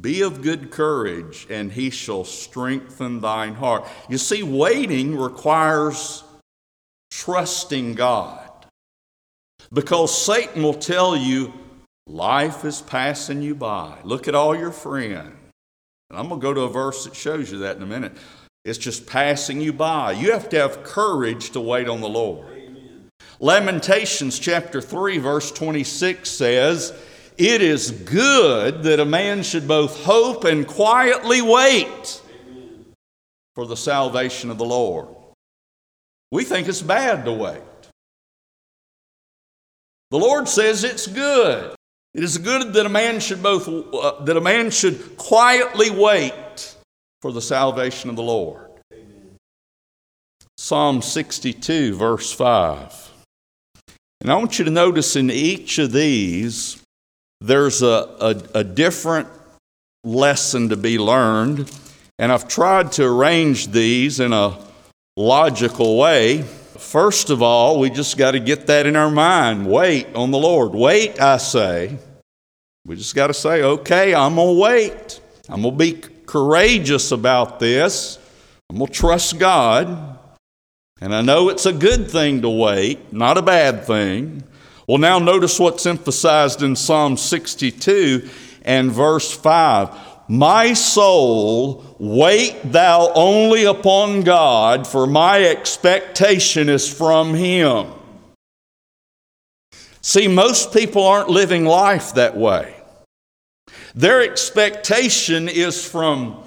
Be 0.00 0.22
of 0.22 0.42
good 0.42 0.70
courage, 0.70 1.46
and 1.48 1.72
he 1.72 1.90
shall 1.90 2.24
strengthen 2.24 3.20
thine 3.20 3.54
heart. 3.54 3.86
You 4.08 4.18
see, 4.18 4.42
waiting 4.42 5.16
requires 5.16 6.24
trusting 7.10 7.94
God. 7.94 8.50
Because 9.72 10.16
Satan 10.16 10.62
will 10.62 10.74
tell 10.74 11.16
you, 11.16 11.52
life 12.06 12.64
is 12.64 12.82
passing 12.82 13.40
you 13.40 13.54
by. 13.54 13.98
Look 14.04 14.26
at 14.26 14.34
all 14.34 14.56
your 14.56 14.72
friends. 14.72 15.36
And 16.10 16.18
I'm 16.18 16.28
going 16.28 16.40
to 16.40 16.44
go 16.44 16.54
to 16.54 16.60
a 16.62 16.68
verse 16.68 17.04
that 17.04 17.14
shows 17.14 17.50
you 17.50 17.58
that 17.58 17.76
in 17.76 17.82
a 17.82 17.86
minute. 17.86 18.12
It's 18.64 18.78
just 18.78 19.06
passing 19.06 19.60
you 19.60 19.72
by. 19.72 20.12
You 20.12 20.32
have 20.32 20.48
to 20.50 20.58
have 20.58 20.84
courage 20.84 21.50
to 21.50 21.60
wait 21.60 21.88
on 21.88 22.00
the 22.00 22.08
Lord. 22.08 22.46
Amen. 22.50 23.10
Lamentations 23.40 24.38
chapter 24.38 24.80
3, 24.80 25.18
verse 25.18 25.50
26 25.52 26.30
says, 26.30 26.92
it 27.36 27.62
is 27.62 27.90
good 27.90 28.84
that 28.84 29.00
a 29.00 29.04
man 29.04 29.42
should 29.42 29.66
both 29.66 30.04
hope 30.04 30.44
and 30.44 30.66
quietly 30.66 31.42
wait 31.42 32.22
for 33.54 33.66
the 33.66 33.76
salvation 33.76 34.50
of 34.50 34.58
the 34.58 34.64
Lord. 34.64 35.08
We 36.30 36.44
think 36.44 36.68
it's 36.68 36.82
bad 36.82 37.24
to 37.24 37.32
wait. 37.32 37.62
The 40.10 40.18
Lord 40.18 40.48
says 40.48 40.84
it's 40.84 41.06
good. 41.06 41.74
It 42.14 42.22
is 42.22 42.38
good 42.38 42.72
that 42.74 42.86
a 42.86 42.88
man 42.88 43.18
should 43.18 43.42
both 43.42 43.68
uh, 43.68 44.22
that 44.24 44.36
a 44.36 44.40
man 44.40 44.70
should 44.70 45.16
quietly 45.16 45.90
wait 45.90 46.76
for 47.20 47.32
the 47.32 47.42
salvation 47.42 48.10
of 48.10 48.16
the 48.16 48.22
Lord. 48.22 48.70
Psalm 50.56 51.02
62 51.02 51.96
verse 51.96 52.32
5. 52.32 53.10
And 54.20 54.30
I 54.30 54.36
want 54.36 54.58
you 54.58 54.64
to 54.64 54.70
notice 54.70 55.16
in 55.16 55.30
each 55.30 55.78
of 55.78 55.92
these 55.92 56.80
there's 57.46 57.82
a, 57.82 57.86
a, 58.20 58.60
a 58.60 58.64
different 58.64 59.28
lesson 60.02 60.70
to 60.70 60.76
be 60.76 60.98
learned. 60.98 61.70
And 62.18 62.32
I've 62.32 62.48
tried 62.48 62.92
to 62.92 63.04
arrange 63.04 63.68
these 63.68 64.20
in 64.20 64.32
a 64.32 64.58
logical 65.16 65.98
way. 65.98 66.42
First 66.42 67.30
of 67.30 67.42
all, 67.42 67.78
we 67.80 67.90
just 67.90 68.16
got 68.16 68.32
to 68.32 68.40
get 68.40 68.66
that 68.68 68.86
in 68.86 68.96
our 68.96 69.10
mind. 69.10 69.66
Wait 69.66 70.14
on 70.14 70.30
the 70.30 70.38
Lord. 70.38 70.72
Wait, 70.72 71.20
I 71.20 71.36
say. 71.36 71.98
We 72.86 72.96
just 72.96 73.14
got 73.14 73.28
to 73.28 73.34
say, 73.34 73.62
okay, 73.62 74.14
I'm 74.14 74.36
going 74.36 74.54
to 74.54 74.60
wait. 74.60 75.20
I'm 75.48 75.62
going 75.62 75.74
to 75.74 75.78
be 75.78 75.92
courageous 76.26 77.12
about 77.12 77.58
this. 77.58 78.18
I'm 78.70 78.78
going 78.78 78.88
to 78.88 78.92
trust 78.92 79.38
God. 79.38 80.18
And 81.00 81.14
I 81.14 81.20
know 81.20 81.50
it's 81.50 81.66
a 81.66 81.72
good 81.72 82.10
thing 82.10 82.42
to 82.42 82.48
wait, 82.48 83.12
not 83.12 83.36
a 83.36 83.42
bad 83.42 83.84
thing. 83.84 84.44
Well, 84.86 84.98
now 84.98 85.18
notice 85.18 85.58
what's 85.58 85.86
emphasized 85.86 86.62
in 86.62 86.76
Psalm 86.76 87.16
62 87.16 88.28
and 88.62 88.92
verse 88.92 89.32
5. 89.32 90.14
My 90.28 90.72
soul, 90.72 91.96
wait 91.98 92.56
thou 92.64 93.10
only 93.14 93.64
upon 93.64 94.22
God, 94.22 94.86
for 94.86 95.06
my 95.06 95.42
expectation 95.42 96.68
is 96.68 96.92
from 96.92 97.34
Him. 97.34 97.92
See, 100.00 100.28
most 100.28 100.72
people 100.72 101.02
aren't 101.02 101.30
living 101.30 101.64
life 101.64 102.14
that 102.14 102.36
way. 102.36 102.74
Their 103.94 104.22
expectation 104.22 105.48
is 105.48 105.86
from 105.86 106.42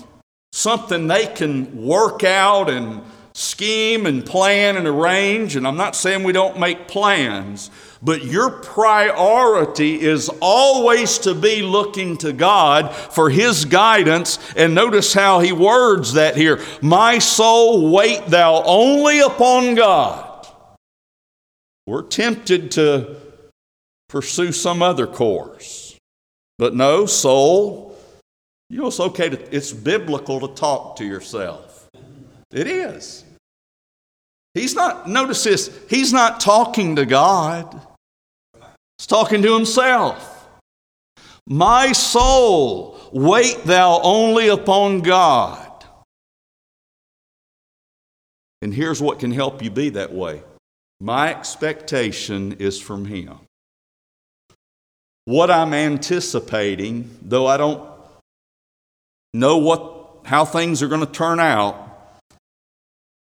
something 0.51 1.07
they 1.07 1.25
can 1.25 1.85
work 1.85 2.23
out 2.23 2.69
and 2.69 3.01
scheme 3.33 4.05
and 4.05 4.25
plan 4.25 4.77
and 4.77 4.87
arrange. 4.87 5.55
And 5.55 5.67
I'm 5.67 5.77
not 5.77 5.95
saying 5.95 6.23
we 6.23 6.33
don't 6.33 6.59
make 6.59 6.87
plans, 6.87 7.71
but 8.01 8.25
your 8.25 8.49
priority 8.49 9.99
is 9.99 10.29
always 10.41 11.17
to 11.19 11.33
be 11.33 11.61
looking 11.61 12.17
to 12.17 12.33
God 12.33 12.93
for 12.93 13.29
His 13.29 13.65
guidance. 13.65 14.39
And 14.55 14.75
notice 14.75 15.13
how 15.13 15.39
He 15.39 15.51
words 15.51 16.13
that 16.13 16.35
here 16.35 16.59
My 16.81 17.19
soul, 17.19 17.91
wait 17.91 18.25
thou 18.27 18.63
only 18.63 19.19
upon 19.19 19.75
God. 19.75 20.47
We're 21.85 22.03
tempted 22.03 22.71
to 22.71 23.15
pursue 24.09 24.51
some 24.51 24.81
other 24.81 25.07
course. 25.07 25.97
But 26.57 26.75
no, 26.75 27.05
soul, 27.05 27.95
you 28.69 28.81
know, 28.81 28.87
it's 28.87 28.99
okay 28.99 29.29
to, 29.29 29.55
it's 29.55 29.71
biblical 29.71 30.39
to 30.41 30.53
talk 30.53 30.97
to 30.97 31.05
yourself. 31.05 31.87
It 32.51 32.67
is. 32.67 33.23
He's 34.57 34.75
not, 34.75 35.07
notice 35.07 35.43
this, 35.43 35.71
he's 35.89 36.11
not 36.11 36.39
talking 36.39 36.95
to 36.97 37.05
God. 37.05 37.79
He's 38.97 39.07
talking 39.07 39.41
to 39.43 39.53
himself. 39.53 40.33
My 41.47 41.91
soul, 41.93 42.97
Wait 43.11 43.63
thou 43.63 44.01
only 44.03 44.49
upon 44.49 45.01
God. 45.01 45.85
And 48.61 48.73
here's 48.73 49.01
what 49.01 49.19
can 49.19 49.31
help 49.31 49.63
you 49.63 49.69
be 49.69 49.89
that 49.89 50.11
way 50.13 50.43
my 50.99 51.29
expectation 51.29 52.53
is 52.53 52.81
from 52.81 53.05
Him. 53.05 53.39
What 55.25 55.51
I'm 55.51 55.73
anticipating, 55.73 57.17
though 57.21 57.47
I 57.47 57.57
don't 57.57 57.87
know 59.33 59.57
what, 59.57 60.25
how 60.25 60.45
things 60.45 60.81
are 60.81 60.87
going 60.87 61.05
to 61.05 61.11
turn 61.11 61.39
out, 61.39 61.86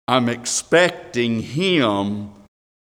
I'm 0.07 0.29
expecting 0.29 1.41
Him 1.41 2.31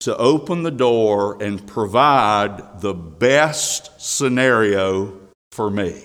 to 0.00 0.16
open 0.16 0.62
the 0.62 0.70
door 0.70 1.42
and 1.42 1.66
provide 1.66 2.80
the 2.80 2.94
best 2.94 4.00
scenario 4.00 5.18
for 5.52 5.70
me. 5.70 6.02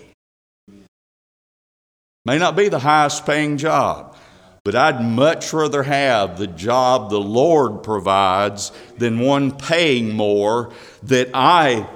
May 2.25 2.39
not 2.39 2.55
be 2.55 2.69
the 2.69 2.79
highest 2.79 3.25
paying 3.25 3.57
job, 3.57 4.17
but 4.63 4.75
I'd 4.75 5.01
much 5.01 5.53
rather 5.53 5.83
have 5.83 6.39
the 6.39 6.47
job 6.47 7.11
the 7.11 7.19
Lord 7.19 7.83
provides 7.83 8.71
than 8.97 9.19
one 9.19 9.51
paying 9.51 10.15
more 10.15 10.73
that 11.03 11.29
I 11.35 11.87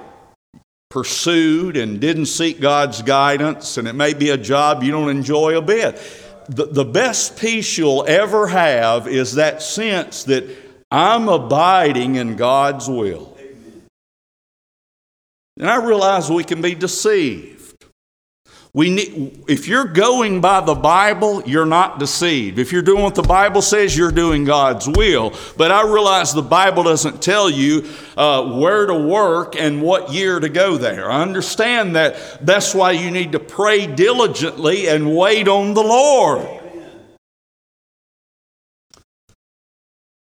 pursued 0.88 1.76
and 1.76 2.00
didn't 2.00 2.26
seek 2.26 2.60
God's 2.60 3.02
guidance, 3.02 3.76
and 3.76 3.88
it 3.88 3.94
may 3.94 4.14
be 4.14 4.30
a 4.30 4.36
job 4.36 4.84
you 4.84 4.92
don't 4.92 5.10
enjoy 5.10 5.58
a 5.58 5.62
bit. 5.62 6.00
The, 6.50 6.66
the 6.66 6.84
best 6.84 7.38
peace 7.38 7.78
you'll 7.78 8.04
ever 8.08 8.48
have 8.48 9.06
is 9.06 9.36
that 9.36 9.62
sense 9.62 10.24
that 10.24 10.44
I'm 10.90 11.28
abiding 11.28 12.16
in 12.16 12.34
God's 12.34 12.88
will. 12.88 13.38
And 15.56 15.70
I 15.70 15.76
realize 15.76 16.28
we 16.28 16.42
can 16.42 16.60
be 16.60 16.74
deceived. 16.74 17.59
We 18.72 18.90
need, 18.90 19.44
if 19.48 19.66
you're 19.66 19.84
going 19.84 20.40
by 20.40 20.60
the 20.60 20.76
Bible, 20.76 21.42
you're 21.44 21.66
not 21.66 21.98
deceived. 21.98 22.60
If 22.60 22.70
you're 22.70 22.82
doing 22.82 23.02
what 23.02 23.16
the 23.16 23.22
Bible 23.22 23.62
says, 23.62 23.96
you're 23.96 24.12
doing 24.12 24.44
God's 24.44 24.88
will. 24.88 25.32
But 25.56 25.72
I 25.72 25.82
realize 25.82 26.32
the 26.32 26.42
Bible 26.42 26.84
doesn't 26.84 27.20
tell 27.20 27.50
you 27.50 27.90
uh, 28.16 28.58
where 28.58 28.86
to 28.86 28.94
work 28.94 29.56
and 29.56 29.82
what 29.82 30.12
year 30.12 30.38
to 30.38 30.48
go 30.48 30.76
there. 30.76 31.10
I 31.10 31.20
understand 31.20 31.96
that. 31.96 32.46
That's 32.46 32.72
why 32.72 32.92
you 32.92 33.10
need 33.10 33.32
to 33.32 33.40
pray 33.40 33.88
diligently 33.88 34.86
and 34.86 35.16
wait 35.16 35.48
on 35.48 35.74
the 35.74 35.82
Lord. 35.82 36.46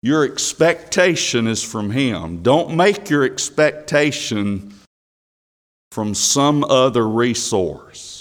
Your 0.02 0.24
expectation 0.24 1.46
is 1.46 1.62
from 1.62 1.90
Him. 1.90 2.42
Don't 2.42 2.74
make 2.76 3.10
your 3.10 3.24
expectation 3.24 4.72
from 5.92 6.14
some 6.14 6.64
other 6.64 7.06
resource. 7.06 8.11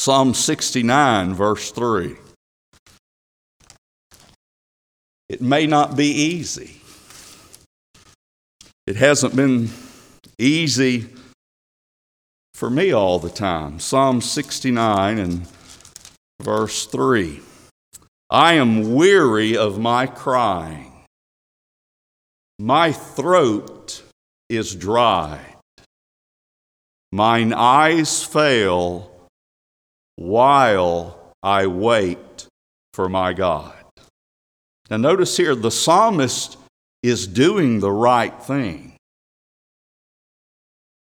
Psalm 0.00 0.32
69, 0.32 1.34
verse 1.34 1.72
3. 1.72 2.16
It 5.28 5.42
may 5.42 5.66
not 5.66 5.94
be 5.94 6.06
easy. 6.06 6.80
It 8.86 8.96
hasn't 8.96 9.36
been 9.36 9.68
easy 10.38 11.10
for 12.54 12.70
me 12.70 12.92
all 12.92 13.18
the 13.18 13.28
time. 13.28 13.78
Psalm 13.78 14.22
69 14.22 15.18
and 15.18 15.46
verse 16.40 16.86
3. 16.86 17.42
I 18.30 18.54
am 18.54 18.94
weary 18.94 19.54
of 19.54 19.78
my 19.78 20.06
crying. 20.06 21.04
My 22.58 22.90
throat 22.90 24.02
is 24.48 24.74
dried. 24.74 25.56
Mine 27.12 27.52
eyes 27.52 28.24
fail 28.24 29.09
while 30.20 31.32
I 31.42 31.66
wait 31.66 32.46
for 32.92 33.08
my 33.08 33.32
God. 33.32 33.72
Now, 34.90 34.98
notice 34.98 35.34
here 35.34 35.54
the 35.54 35.70
psalmist 35.70 36.58
is 37.02 37.26
doing 37.26 37.80
the 37.80 37.90
right 37.90 38.42
thing, 38.42 38.96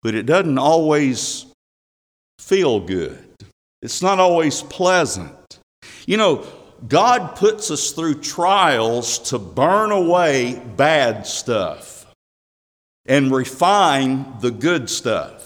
but 0.02 0.14
it 0.14 0.22
doesn't 0.22 0.58
always 0.58 1.46
feel 2.38 2.78
good. 2.78 3.18
It's 3.82 4.02
not 4.02 4.20
always 4.20 4.62
pleasant. 4.62 5.58
You 6.06 6.16
know, 6.16 6.46
God 6.86 7.34
puts 7.34 7.72
us 7.72 7.90
through 7.90 8.20
trials 8.20 9.18
to 9.30 9.38
burn 9.40 9.90
away 9.90 10.62
bad 10.76 11.26
stuff 11.26 12.06
and 13.04 13.32
refine 13.32 14.38
the 14.40 14.52
good 14.52 14.88
stuff. 14.88 15.37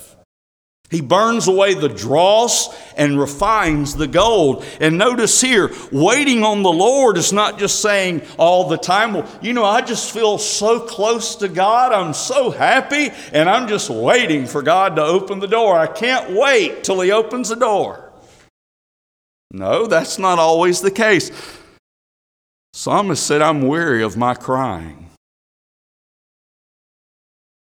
He 0.92 1.00
burns 1.00 1.48
away 1.48 1.72
the 1.72 1.88
dross 1.88 2.68
and 2.98 3.18
refines 3.18 3.96
the 3.96 4.06
gold. 4.06 4.62
And 4.78 4.98
notice 4.98 5.40
here, 5.40 5.72
waiting 5.90 6.44
on 6.44 6.62
the 6.62 6.70
Lord 6.70 7.16
is 7.16 7.32
not 7.32 7.58
just 7.58 7.80
saying 7.80 8.20
all 8.36 8.68
the 8.68 8.76
time, 8.76 9.14
well, 9.14 9.26
you 9.40 9.54
know, 9.54 9.64
I 9.64 9.80
just 9.80 10.12
feel 10.12 10.36
so 10.36 10.78
close 10.80 11.34
to 11.36 11.48
God. 11.48 11.92
I'm 11.92 12.12
so 12.12 12.50
happy, 12.50 13.10
and 13.32 13.48
I'm 13.48 13.68
just 13.68 13.88
waiting 13.88 14.46
for 14.46 14.60
God 14.60 14.96
to 14.96 15.02
open 15.02 15.38
the 15.38 15.48
door. 15.48 15.78
I 15.78 15.86
can't 15.86 16.38
wait 16.38 16.84
till 16.84 17.00
He 17.00 17.10
opens 17.10 17.48
the 17.48 17.56
door. 17.56 18.12
No, 19.50 19.86
that's 19.86 20.18
not 20.18 20.38
always 20.38 20.82
the 20.82 20.90
case. 20.90 21.30
Psalmist 22.74 23.26
said, 23.26 23.40
I'm 23.40 23.66
weary 23.66 24.02
of 24.02 24.18
my 24.18 24.34
crying. 24.34 25.08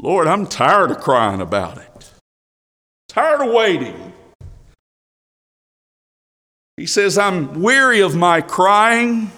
Lord, 0.02 0.28
I'm 0.28 0.46
tired 0.48 0.92
of 0.92 1.00
crying 1.00 1.42
about 1.42 1.78
it, 1.78 1.97
tired 3.08 3.42
of 3.42 3.54
waiting. 3.54 4.14
He 6.78 6.86
says, 6.86 7.18
I'm 7.18 7.62
weary 7.62 8.02
of 8.02 8.16
my 8.16 8.42
crying. 8.42 9.32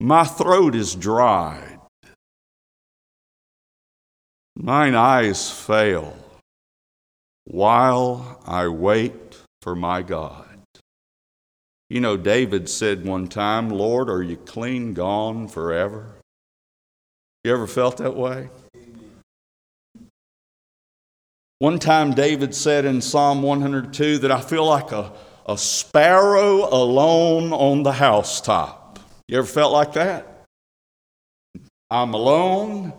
My 0.00 0.24
throat 0.24 0.74
is 0.74 0.94
dried. 0.94 1.80
Mine 4.56 4.94
eyes 4.94 5.50
fail 5.50 6.16
while 7.44 8.40
I 8.46 8.68
wait 8.68 9.38
for 9.62 9.74
my 9.74 10.02
God. 10.02 10.46
You 11.88 12.00
know, 12.00 12.16
David 12.16 12.68
said 12.68 13.04
one 13.04 13.28
time, 13.28 13.70
Lord, 13.70 14.08
are 14.08 14.22
you 14.22 14.36
clean 14.36 14.94
gone 14.94 15.48
forever? 15.48 16.14
You 17.44 17.52
ever 17.52 17.66
felt 17.66 17.98
that 17.98 18.16
way? 18.16 18.48
One 21.64 21.78
time, 21.78 22.12
David 22.12 22.54
said 22.54 22.84
in 22.84 23.00
Psalm 23.00 23.40
102 23.40 24.18
that 24.18 24.30
I 24.30 24.42
feel 24.42 24.66
like 24.66 24.92
a, 24.92 25.10
a 25.46 25.56
sparrow 25.56 26.68
alone 26.70 27.54
on 27.54 27.82
the 27.82 27.92
housetop. 27.92 28.98
You 29.28 29.38
ever 29.38 29.46
felt 29.46 29.72
like 29.72 29.94
that? 29.94 30.44
I'm 31.90 32.12
alone. 32.12 32.92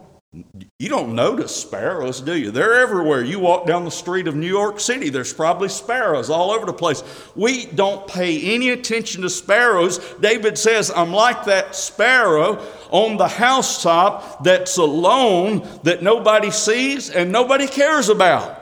You 0.80 0.89
don't 0.89 1.15
notice 1.15 1.56
sparrows, 1.56 2.19
do 2.19 2.38
you? 2.38 2.52
They're 2.52 2.82
everywhere. 2.82 3.24
You 3.24 3.39
walk 3.39 3.65
down 3.65 3.86
the 3.86 3.91
street 3.91 4.28
of 4.28 4.36
New 4.36 4.48
York 4.48 4.80
City, 4.80 5.10
there's 5.10 5.34
probably 5.34 5.69
sparrows 5.69 6.30
all 6.30 6.52
over 6.52 6.65
the 6.65 6.74
place. 6.74 7.04
We 7.36 7.67
don't 7.67 8.06
pay 8.08 8.54
any 8.54 8.71
attention 8.71 9.21
to 9.21 9.30
sparrows. 9.30 10.00
David 10.19 10.58
says, 10.58 10.91
I'm 10.91 11.13
like 11.13 11.45
that 11.45 11.76
sparrow 11.76 12.62
on 12.89 13.17
the 13.17 13.28
housetop 13.28 14.43
that's 14.43 14.78
alone, 14.78 15.67
that 15.84 16.04
nobody 16.04 16.52
sees 16.52 17.10
and 17.10 17.32
nobody 17.32 17.67
cares 17.67 18.10
about. 18.10 18.62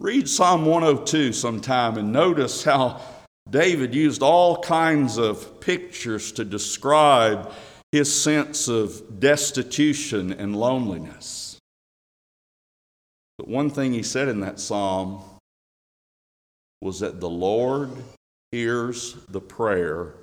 Read 0.00 0.28
Psalm 0.28 0.66
102 0.66 1.32
sometime 1.32 1.96
and 1.96 2.12
notice 2.12 2.64
how 2.64 3.00
David 3.48 3.94
used 3.94 4.22
all 4.22 4.60
kinds 4.60 5.16
of 5.16 5.60
pictures 5.60 6.32
to 6.32 6.44
describe 6.44 7.52
his 7.92 8.22
sense 8.22 8.68
of 8.68 9.20
destitution 9.20 10.32
and 10.32 10.56
loneliness. 10.56 11.58
But 13.36 13.48
one 13.48 13.70
thing 13.70 13.92
he 13.92 14.02
said 14.02 14.28
in 14.28 14.40
that 14.40 14.58
psalm 14.58 15.22
was 16.80 17.00
that 17.00 17.20
the 17.20 17.28
Lord 17.28 17.90
hears 18.50 19.14
the 19.28 19.40
prayer 19.40 20.14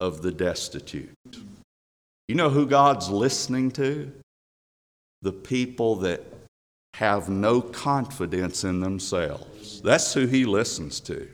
of 0.00 0.22
the 0.22 0.32
destitute. 0.32 1.10
You 2.28 2.34
know 2.36 2.48
who 2.48 2.66
God's 2.66 3.10
listening 3.10 3.70
to? 3.72 4.12
The 5.22 5.32
people 5.32 5.96
that 5.96 6.22
have 6.94 7.28
no 7.28 7.60
confidence 7.60 8.62
in 8.62 8.80
themselves. 8.80 9.80
That's 9.82 10.14
who 10.14 10.26
he 10.26 10.44
listens 10.44 11.00
to. 11.00 11.28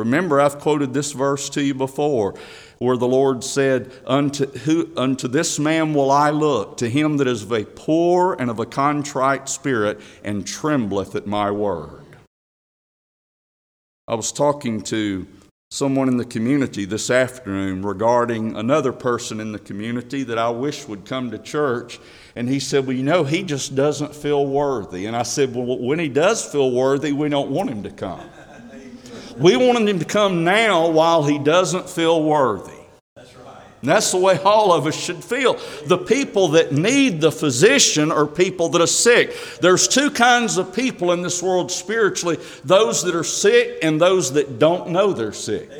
Remember, 0.00 0.40
I've 0.40 0.58
quoted 0.58 0.92
this 0.92 1.12
verse 1.12 1.48
to 1.50 1.62
you 1.62 1.74
before, 1.74 2.34
where 2.78 2.96
the 2.96 3.06
Lord 3.06 3.44
said, 3.44 3.92
Unto, 4.06 4.46
who, 4.46 4.90
unto 4.96 5.28
this 5.28 5.58
man 5.58 5.94
will 5.94 6.10
I 6.10 6.30
look, 6.30 6.78
to 6.78 6.88
him 6.88 7.18
that 7.18 7.28
is 7.28 7.42
of 7.42 7.52
a 7.52 7.64
poor 7.64 8.34
and 8.34 8.50
of 8.50 8.58
a 8.58 8.66
contrite 8.66 9.48
spirit, 9.48 10.00
and 10.24 10.46
trembleth 10.46 11.14
at 11.14 11.26
my 11.26 11.50
word. 11.50 12.04
I 14.08 14.14
was 14.14 14.32
talking 14.32 14.80
to 14.84 15.26
someone 15.72 16.08
in 16.08 16.16
the 16.16 16.24
community 16.24 16.84
this 16.84 17.10
afternoon 17.10 17.82
regarding 17.82 18.56
another 18.56 18.92
person 18.92 19.38
in 19.38 19.52
the 19.52 19.58
community 19.58 20.24
that 20.24 20.36
I 20.36 20.50
wish 20.50 20.88
would 20.88 21.04
come 21.04 21.30
to 21.30 21.38
church. 21.38 22.00
And 22.34 22.48
he 22.48 22.58
said, 22.58 22.86
Well, 22.86 22.96
you 22.96 23.04
know, 23.04 23.22
he 23.22 23.44
just 23.44 23.76
doesn't 23.76 24.16
feel 24.16 24.46
worthy. 24.46 25.06
And 25.06 25.14
I 25.14 25.22
said, 25.22 25.54
Well, 25.54 25.78
when 25.78 26.00
he 26.00 26.08
does 26.08 26.44
feel 26.44 26.72
worthy, 26.72 27.12
we 27.12 27.28
don't 27.28 27.50
want 27.50 27.70
him 27.70 27.84
to 27.84 27.90
come. 27.90 28.28
We 29.40 29.56
wanted 29.56 29.88
him 29.88 29.98
to 30.00 30.04
come 30.04 30.44
now 30.44 30.90
while 30.90 31.24
he 31.24 31.38
doesn't 31.38 31.88
feel 31.88 32.22
worthy. 32.22 32.72
That's 33.16 33.34
And 33.80 33.88
that's 33.88 34.12
the 34.12 34.18
way 34.18 34.38
all 34.38 34.70
of 34.70 34.86
us 34.86 34.94
should 34.94 35.24
feel. 35.24 35.58
The 35.86 35.96
people 35.96 36.48
that 36.48 36.72
need 36.72 37.22
the 37.22 37.32
physician 37.32 38.12
are 38.12 38.26
people 38.26 38.68
that 38.70 38.82
are 38.82 38.86
sick. 38.86 39.34
There's 39.62 39.88
two 39.88 40.10
kinds 40.10 40.58
of 40.58 40.74
people 40.74 41.12
in 41.12 41.22
this 41.22 41.42
world 41.42 41.72
spiritually 41.72 42.38
those 42.64 43.02
that 43.04 43.14
are 43.14 43.24
sick 43.24 43.78
and 43.82 43.98
those 43.98 44.34
that 44.34 44.58
don't 44.58 44.90
know 44.90 45.14
they're 45.14 45.32
sick. 45.32 45.70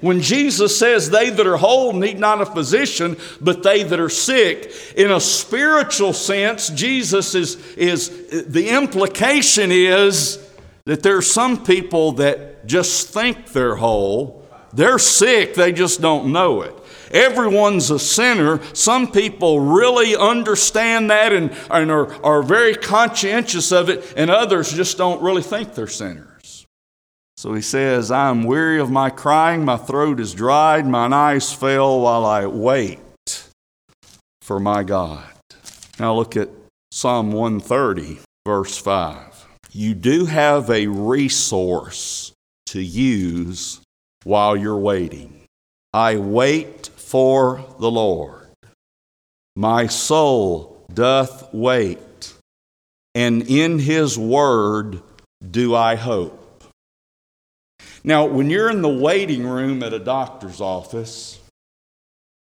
When 0.00 0.20
Jesus 0.20 0.78
says 0.78 1.10
they 1.10 1.30
that 1.30 1.46
are 1.46 1.56
whole 1.56 1.92
need 1.94 2.20
not 2.20 2.40
a 2.40 2.46
physician, 2.46 3.16
but 3.40 3.64
they 3.64 3.82
that 3.82 3.98
are 3.98 4.10
sick, 4.10 4.72
in 4.94 5.10
a 5.10 5.18
spiritual 5.18 6.12
sense, 6.12 6.68
Jesus 6.68 7.34
is, 7.34 7.56
is 7.76 8.46
the 8.46 8.68
implication 8.68 9.72
is 9.72 10.38
that 10.86 11.02
there 11.02 11.16
are 11.16 11.22
some 11.22 11.62
people 11.62 12.12
that 12.12 12.66
just 12.66 13.10
think 13.10 13.52
they're 13.52 13.76
whole. 13.76 14.42
They're 14.72 14.98
sick, 14.98 15.54
they 15.54 15.72
just 15.72 16.00
don't 16.00 16.32
know 16.32 16.62
it. 16.62 16.74
Everyone's 17.10 17.90
a 17.90 17.98
sinner. 17.98 18.60
Some 18.74 19.10
people 19.10 19.60
really 19.60 20.16
understand 20.16 21.10
that 21.10 21.32
and, 21.32 21.56
and 21.70 21.90
are, 21.90 22.12
are 22.24 22.42
very 22.42 22.74
conscientious 22.74 23.72
of 23.72 23.88
it, 23.88 24.12
and 24.16 24.30
others 24.30 24.72
just 24.72 24.98
don't 24.98 25.22
really 25.22 25.42
think 25.42 25.74
they're 25.74 25.86
sinners. 25.86 26.66
So 27.36 27.52
he 27.54 27.62
says, 27.62 28.10
I 28.10 28.30
am 28.30 28.44
weary 28.44 28.80
of 28.80 28.90
my 28.90 29.10
crying, 29.10 29.64
my 29.64 29.76
throat 29.76 30.20
is 30.20 30.34
dried, 30.34 30.86
mine 30.86 31.12
eyes 31.12 31.52
fail 31.52 32.00
while 32.00 32.24
I 32.24 32.46
wait 32.46 32.98
for 34.40 34.58
my 34.58 34.82
God. 34.82 35.28
Now 35.98 36.14
look 36.14 36.36
at 36.36 36.48
Psalm 36.90 37.32
130, 37.32 38.20
verse 38.46 38.78
5. 38.78 39.35
You 39.76 39.92
do 39.92 40.24
have 40.24 40.70
a 40.70 40.86
resource 40.86 42.32
to 42.68 42.80
use 42.80 43.78
while 44.24 44.56
you're 44.56 44.78
waiting. 44.78 45.42
I 45.92 46.16
wait 46.16 46.86
for 46.96 47.62
the 47.78 47.90
Lord. 47.90 48.46
My 49.54 49.86
soul 49.86 50.86
doth 50.94 51.52
wait, 51.52 52.32
and 53.14 53.42
in 53.42 53.78
his 53.78 54.18
word 54.18 55.02
do 55.50 55.74
I 55.74 55.96
hope. 55.96 56.64
Now, 58.02 58.24
when 58.24 58.48
you're 58.48 58.70
in 58.70 58.80
the 58.80 58.88
waiting 58.88 59.46
room 59.46 59.82
at 59.82 59.92
a 59.92 59.98
doctor's 59.98 60.62
office, 60.62 61.38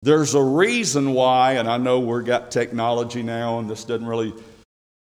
there's 0.02 0.34
a 0.34 0.42
reason 0.42 1.14
why, 1.14 1.52
and 1.52 1.66
I 1.66 1.78
know 1.78 1.98
we've 1.98 2.26
got 2.26 2.50
technology 2.50 3.22
now 3.22 3.58
and 3.58 3.70
this 3.70 3.84
doesn't 3.84 4.06
really 4.06 4.34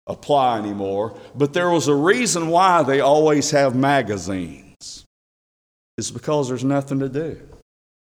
apply 0.10 0.58
anymore, 0.58 1.16
but 1.36 1.54
there 1.54 1.70
was 1.70 1.88
a 1.88 1.96
reason 1.96 2.50
why 2.50 2.84
they 2.84 3.00
always 3.00 3.52
have 3.52 3.76
magazines. 3.76 5.06
It's 5.98 6.12
because 6.12 6.50
there's 6.50 6.64
nothing 6.64 7.00
to 7.00 7.10
do. 7.10 7.40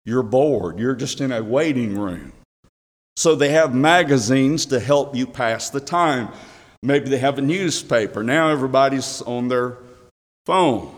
You're 0.05 0.23
bored, 0.23 0.79
you're 0.79 0.95
just 0.95 1.21
in 1.21 1.31
a 1.31 1.43
waiting 1.43 1.99
room. 1.99 2.33
So 3.17 3.35
they 3.35 3.51
have 3.51 3.75
magazines 3.75 4.67
to 4.67 4.81
help 4.81 5.15
you 5.15 5.27
pass 5.27 5.71
the 5.71 5.81
time. 5.81 6.31
Maybe 6.83 7.11
they 7.11 7.19
have 7.19 7.39
a 7.39 7.43
newspaper. 7.43 8.23
Now 8.23 8.49
everybody's 8.49 9.21
on 9.23 9.49
their 9.49 9.79
phone. 10.47 10.95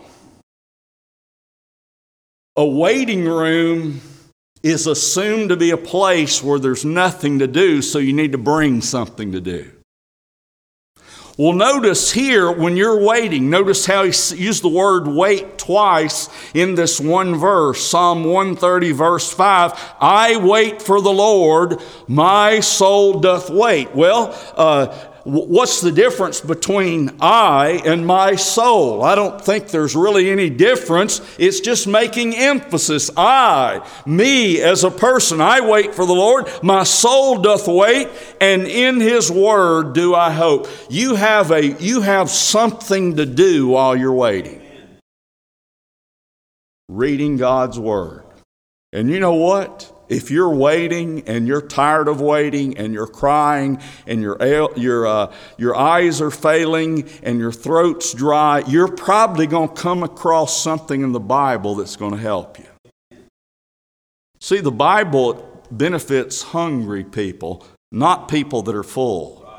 A 2.55 2.65
waiting 2.65 3.25
room 3.25 4.01
is 4.61 4.85
assumed 4.85 5.49
to 5.49 5.57
be 5.57 5.71
a 5.71 5.77
place 5.77 6.43
where 6.43 6.59
there's 6.59 6.85
nothing 6.85 7.39
to 7.39 7.47
do, 7.47 7.81
so 7.81 7.97
you 7.97 8.13
need 8.13 8.33
to 8.33 8.37
bring 8.37 8.81
something 8.81 9.31
to 9.31 9.41
do. 9.41 9.71
Well, 11.41 11.53
notice 11.53 12.11
here 12.11 12.51
when 12.51 12.77
you're 12.77 13.03
waiting, 13.03 13.49
notice 13.49 13.87
how 13.87 14.03
he 14.03 14.09
used 14.35 14.61
the 14.61 14.69
word 14.69 15.07
wait 15.07 15.57
twice 15.57 16.29
in 16.53 16.75
this 16.75 16.99
one 16.99 17.33
verse. 17.33 17.83
Psalm 17.83 18.25
130, 18.25 18.91
verse 18.91 19.33
5 19.33 19.95
I 19.99 20.37
wait 20.37 20.83
for 20.83 21.01
the 21.01 21.11
Lord, 21.11 21.81
my 22.07 22.59
soul 22.59 23.21
doth 23.21 23.49
wait. 23.49 23.95
Well, 23.95 24.39
uh, 24.55 24.95
what's 25.23 25.81
the 25.81 25.91
difference 25.91 26.41
between 26.41 27.17
I 27.19 27.81
and 27.85 28.05
my 28.05 28.35
soul? 28.35 29.03
I 29.03 29.15
don't 29.15 29.39
think 29.39 29.67
there's 29.67 29.95
really 29.95 30.29
any 30.29 30.49
difference. 30.49 31.21
It's 31.37 31.59
just 31.59 31.87
making 31.87 32.35
emphasis. 32.35 33.09
I, 33.15 33.87
me 34.05 34.61
as 34.61 34.83
a 34.83 34.91
person, 34.91 35.41
I 35.41 35.61
wait 35.61 35.93
for 35.93 36.05
the 36.05 36.13
Lord. 36.13 36.49
My 36.63 36.83
soul 36.83 37.41
doth 37.41 37.67
wait, 37.67 38.07
and 38.39 38.63
in 38.63 38.99
his 38.99 39.31
word 39.31 39.93
do 39.93 40.15
I 40.15 40.31
hope. 40.31 40.67
You 40.89 41.15
have 41.15 41.51
a 41.51 41.65
you 41.65 42.01
have 42.01 42.29
something 42.29 43.17
to 43.17 43.25
do 43.25 43.67
while 43.67 43.95
you're 43.95 44.13
waiting. 44.13 44.61
Reading 46.89 47.37
God's 47.37 47.79
word. 47.79 48.25
And 48.93 49.09
you 49.09 49.19
know 49.19 49.35
what? 49.35 49.90
If 50.11 50.29
you're 50.29 50.53
waiting 50.53 51.23
and 51.25 51.47
you're 51.47 51.61
tired 51.61 52.09
of 52.09 52.19
waiting 52.19 52.77
and 52.77 52.93
you're 52.93 53.07
crying 53.07 53.79
and 54.05 54.21
your, 54.21 54.37
your, 54.75 55.07
uh, 55.07 55.33
your 55.57 55.73
eyes 55.73 56.19
are 56.19 56.29
failing 56.29 57.07
and 57.23 57.39
your 57.39 57.53
throat's 57.53 58.13
dry, 58.13 58.61
you're 58.67 58.89
probably 58.89 59.47
going 59.47 59.69
to 59.69 59.73
come 59.73 60.03
across 60.03 60.61
something 60.61 61.01
in 61.01 61.13
the 61.13 61.21
Bible 61.21 61.75
that's 61.75 61.95
going 61.95 62.11
to 62.11 62.17
help 62.17 62.59
you. 62.59 62.65
See, 64.41 64.59
the 64.59 64.69
Bible 64.69 65.63
benefits 65.71 66.41
hungry 66.41 67.05
people, 67.05 67.65
not 67.93 68.27
people 68.27 68.63
that 68.63 68.75
are 68.75 68.83
full. 68.83 69.49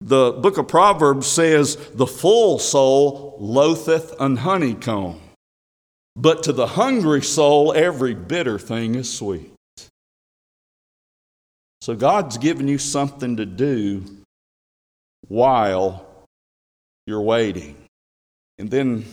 The 0.00 0.30
book 0.30 0.58
of 0.58 0.68
Proverbs 0.68 1.26
says, 1.26 1.74
The 1.94 2.06
full 2.06 2.60
soul 2.60 3.36
loatheth 3.40 4.14
an 4.20 4.36
honeycomb, 4.36 5.18
but 6.14 6.44
to 6.44 6.52
the 6.52 6.68
hungry 6.68 7.22
soul, 7.22 7.72
every 7.72 8.14
bitter 8.14 8.60
thing 8.60 8.94
is 8.94 9.12
sweet. 9.12 9.51
So 11.82 11.96
God's 11.96 12.38
given 12.38 12.68
you 12.68 12.78
something 12.78 13.38
to 13.38 13.44
do 13.44 14.04
while 15.26 16.06
you're 17.08 17.20
waiting. 17.20 17.74
And 18.60 18.70
then 18.70 19.04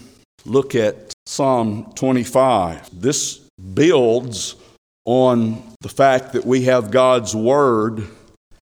look 0.46 0.76
at 0.76 1.12
Psalm 1.26 1.92
25. 1.96 3.02
This 3.02 3.40
builds 3.74 4.56
on 5.06 5.64
the 5.82 5.90
fact 5.90 6.34
that 6.34 6.46
we 6.46 6.66
have 6.66 6.92
God's 6.92 7.36
Word 7.36 8.08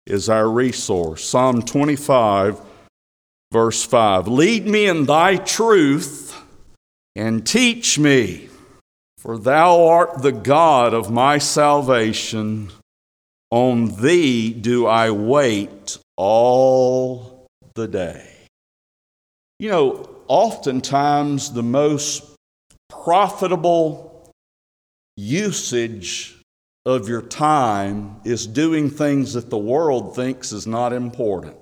as 0.10 0.30
our 0.30 0.50
resource. 0.50 1.26
Psalm 1.26 1.62
25, 1.62 2.62
verse 3.52 3.84
5. 3.84 4.30
Lead 4.30 4.65
me 4.67 4.88
in 4.88 5.06
thy 5.06 5.36
truth 5.36 6.34
and 7.17 7.46
teach 7.46 8.00
me, 8.00 8.48
for 9.17 9.38
thou 9.38 9.86
art 9.86 10.22
the 10.22 10.32
God 10.32 10.93
of 10.93 11.12
my 11.12 11.39
salvation. 11.39 12.72
On 13.51 13.95
thee 14.01 14.51
do 14.51 14.86
I 14.88 15.12
wait 15.12 15.97
all 16.17 17.47
the 17.75 17.88
day. 17.88 18.33
You 19.60 19.69
know, 19.69 20.10
oftentimes 20.27 21.53
the 21.53 21.63
most 21.63 22.23
profitable 22.89 24.31
usage 25.15 26.38
of 26.86 27.10
your 27.10 27.21
time 27.21 28.15
is 28.23 28.47
doing 28.47 28.89
things 28.89 29.33
that 29.33 29.49
the 29.49 29.57
world 29.57 30.15
thinks 30.15 30.51
is 30.51 30.67
not 30.67 30.93
important. 30.93 31.55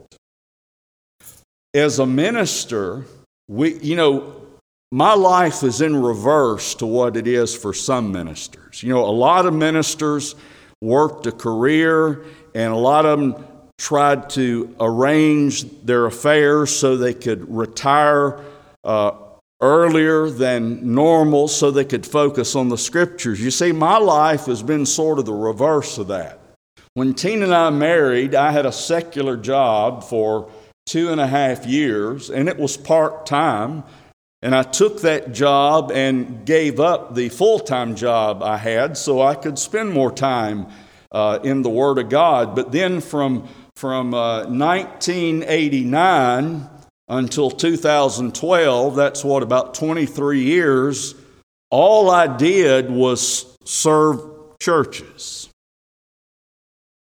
As 1.74 2.00
a 2.00 2.06
minister, 2.06 3.06
we, 3.48 3.80
you 3.80 3.96
know, 3.96 4.42
my 4.92 5.14
life 5.14 5.64
is 5.64 5.82
in 5.82 5.96
reverse 5.96 6.76
to 6.76 6.86
what 6.86 7.18
it 7.18 7.28
is 7.28 7.56
for 7.56 7.74
some 7.74 8.12
ministers. 8.12 8.84
You 8.84 8.94
know, 8.94 9.04
a 9.04 9.12
lot 9.12 9.46
of 9.46 9.54
ministers 9.54 10.36
worked 10.82 11.28
a 11.28 11.32
career, 11.32 12.24
and 12.54 12.72
a 12.74 12.78
lot 12.78 13.06
of 13.06 13.20
them 13.20 13.46
tried 13.78 14.30
to 14.32 14.74
arrange 14.80 15.64
their 15.84 16.06
affairs 16.06 16.76
so 16.76 16.96
they 16.96 17.14
could 17.14 17.54
retire 17.54 18.40
uh, 18.84 19.12
earlier 19.62 20.30
than 20.30 20.94
normal 20.94 21.48
so 21.48 21.72
they 21.72 21.86
could 21.86 22.06
focus 22.06 22.56
on 22.56 22.70
the 22.70 22.78
scriptures. 22.78 23.42
You 23.42 23.52
see, 23.52 23.72
my 23.72 23.98
life 23.98 24.46
has 24.46 24.64
been 24.64 24.86
sort 24.86 25.20
of 25.20 25.26
the 25.26 25.34
reverse 25.34 25.98
of 25.98 26.08
that. 26.08 26.40
When 26.94 27.14
Tina 27.14 27.46
and 27.46 27.54
I 27.54 27.70
married, 27.72 28.36
I 28.36 28.52
had 28.52 28.66
a 28.66 28.72
secular 28.72 29.36
job 29.36 30.04
for 30.04 30.50
two 30.86 31.12
and 31.12 31.20
a 31.20 31.28
half 31.28 31.66
years, 31.66 32.30
and 32.30 32.48
it 32.48 32.58
was 32.58 32.78
part 32.78 33.26
time. 33.26 33.84
And 34.46 34.54
I 34.54 34.62
took 34.62 35.02
that 35.02 35.34
job 35.34 35.92
and 35.92 36.46
gave 36.46 36.80
up 36.80 37.16
the 37.16 37.30
full 37.30 37.58
time 37.58 37.96
job 37.96 38.44
I 38.44 38.58
had 38.58 38.96
so 38.96 39.20
I 39.20 39.34
could 39.34 39.58
spend 39.58 39.92
more 39.92 40.12
time 40.12 40.68
uh, 41.12 41.40
in 41.44 41.64
the 41.64 41.72
Word 41.72 41.98
of 41.98 42.10
God. 42.10 42.56
But 42.56 42.72
then 42.72 43.02
from, 43.02 43.50
from 43.76 44.14
uh, 44.14 44.46
1989 44.46 46.70
until 47.08 47.50
2012, 47.50 48.96
that's 48.96 49.24
what, 49.24 49.42
about 49.42 49.74
23 49.74 50.44
years, 50.44 51.16
all 51.72 52.12
I 52.12 52.38
did 52.38 52.92
was 52.92 53.58
serve 53.64 54.22
churches. 54.62 55.50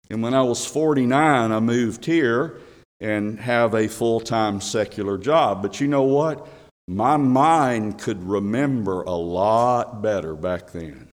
And 0.08 0.22
when 0.22 0.34
I 0.34 0.42
was 0.42 0.64
49, 0.64 1.50
I 1.50 1.58
moved 1.58 2.04
here 2.04 2.60
and 3.00 3.40
have 3.40 3.74
a 3.74 3.88
full 3.88 4.20
time 4.20 4.60
secular 4.60 5.18
job. 5.18 5.62
But 5.62 5.80
you 5.80 5.88
know 5.88 6.04
what? 6.04 6.46
My 6.86 7.16
mind 7.16 7.98
could 7.98 8.22
remember 8.22 9.02
a 9.02 9.12
lot 9.14 10.02
better 10.02 10.34
back 10.34 10.72
then. 10.72 11.08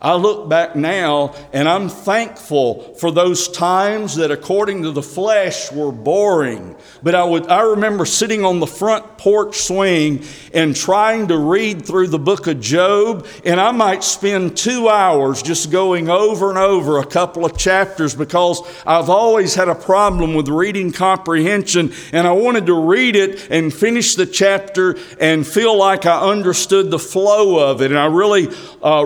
I 0.00 0.14
look 0.14 0.48
back 0.48 0.76
now 0.76 1.34
and 1.52 1.68
I'm 1.68 1.88
thankful 1.88 2.94
for 2.94 3.10
those 3.10 3.48
times 3.48 4.16
that, 4.16 4.30
according 4.30 4.82
to 4.82 4.90
the 4.90 5.02
flesh, 5.02 5.72
were 5.72 5.92
boring. 5.92 6.76
But 7.02 7.14
I, 7.14 7.24
would, 7.24 7.48
I 7.48 7.62
remember 7.62 8.04
sitting 8.04 8.44
on 8.44 8.60
the 8.60 8.66
front 8.66 9.18
porch 9.18 9.56
swing 9.56 10.24
and 10.52 10.76
trying 10.76 11.28
to 11.28 11.38
read 11.38 11.86
through 11.86 12.08
the 12.08 12.18
book 12.18 12.46
of 12.46 12.60
Job, 12.60 13.26
and 13.44 13.60
I 13.60 13.70
might 13.72 14.04
spend 14.04 14.56
two 14.56 14.88
hours 14.88 15.42
just 15.42 15.70
going 15.70 16.08
over 16.08 16.48
and 16.50 16.58
over 16.58 16.98
a 16.98 17.06
couple 17.06 17.44
of 17.44 17.56
chapters 17.56 18.14
because 18.14 18.60
I've 18.86 19.10
always 19.10 19.54
had 19.54 19.68
a 19.68 19.74
problem 19.74 20.34
with 20.34 20.48
reading 20.48 20.92
comprehension, 20.92 21.92
and 22.12 22.26
I 22.26 22.32
wanted 22.32 22.66
to 22.66 22.74
read 22.74 23.16
it 23.16 23.48
and 23.50 23.72
finish 23.72 24.14
the 24.14 24.26
chapter 24.26 24.96
and 25.20 25.46
feel 25.46 25.76
like 25.76 26.06
I 26.06 26.20
understood 26.20 26.90
the 26.90 26.98
flow 26.98 27.70
of 27.70 27.82
it. 27.82 27.90
And 27.90 27.98
I 27.98 28.06
really 28.06 28.48
uh, 28.82 29.04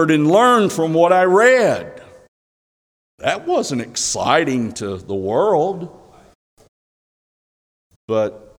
remembered 0.00 0.14
and 0.14 0.30
learned 0.30 0.72
from 0.72 0.94
what 0.94 1.12
I 1.12 1.24
read. 1.24 2.02
That 3.18 3.46
wasn't 3.46 3.82
exciting 3.82 4.72
to 4.74 4.96
the 4.96 5.14
world, 5.14 5.90
but 8.08 8.54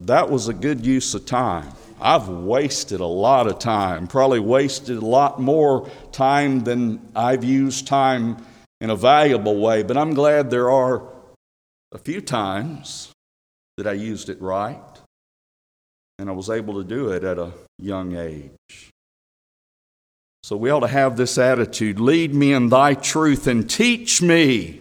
that 0.00 0.30
was 0.30 0.48
a 0.48 0.54
good 0.54 0.86
use 0.86 1.14
of 1.14 1.26
time. 1.26 1.72
I've 2.00 2.28
wasted 2.28 3.00
a 3.00 3.06
lot 3.06 3.46
of 3.46 3.58
time, 3.58 4.06
probably 4.06 4.40
wasted 4.40 4.98
a 4.98 5.06
lot 5.06 5.40
more 5.40 5.88
time 6.12 6.64
than 6.64 7.00
I've 7.16 7.44
used 7.44 7.86
time 7.86 8.36
in 8.80 8.90
a 8.90 8.96
valuable 8.96 9.58
way, 9.58 9.82
but 9.82 9.96
I'm 9.96 10.14
glad 10.14 10.50
there 10.50 10.70
are 10.70 11.02
a 11.92 11.98
few 11.98 12.20
times 12.20 13.10
that 13.78 13.86
I 13.86 13.92
used 13.92 14.28
it 14.28 14.40
right 14.40 14.80
and 16.18 16.28
I 16.28 16.32
was 16.32 16.50
able 16.50 16.74
to 16.74 16.84
do 16.84 17.08
it 17.08 17.24
at 17.24 17.38
a 17.38 17.52
young 17.78 18.16
age. 18.16 18.93
So 20.44 20.58
we 20.58 20.68
ought 20.68 20.80
to 20.80 20.88
have 20.88 21.16
this 21.16 21.38
attitude 21.38 21.98
lead 21.98 22.34
me 22.34 22.52
in 22.52 22.68
thy 22.68 22.92
truth 22.92 23.46
and 23.46 23.68
teach 23.68 24.20
me. 24.20 24.78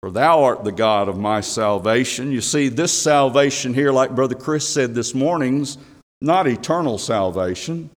For 0.00 0.10
thou 0.10 0.44
art 0.44 0.64
the 0.64 0.72
God 0.72 1.06
of 1.10 1.18
my 1.18 1.42
salvation. 1.42 2.32
You 2.32 2.40
see, 2.40 2.70
this 2.70 2.98
salvation 2.98 3.74
here, 3.74 3.92
like 3.92 4.14
Brother 4.14 4.36
Chris 4.36 4.66
said 4.66 4.94
this 4.94 5.14
morning's 5.14 5.76
not 6.22 6.46
eternal 6.48 6.96
salvation. 6.96 7.90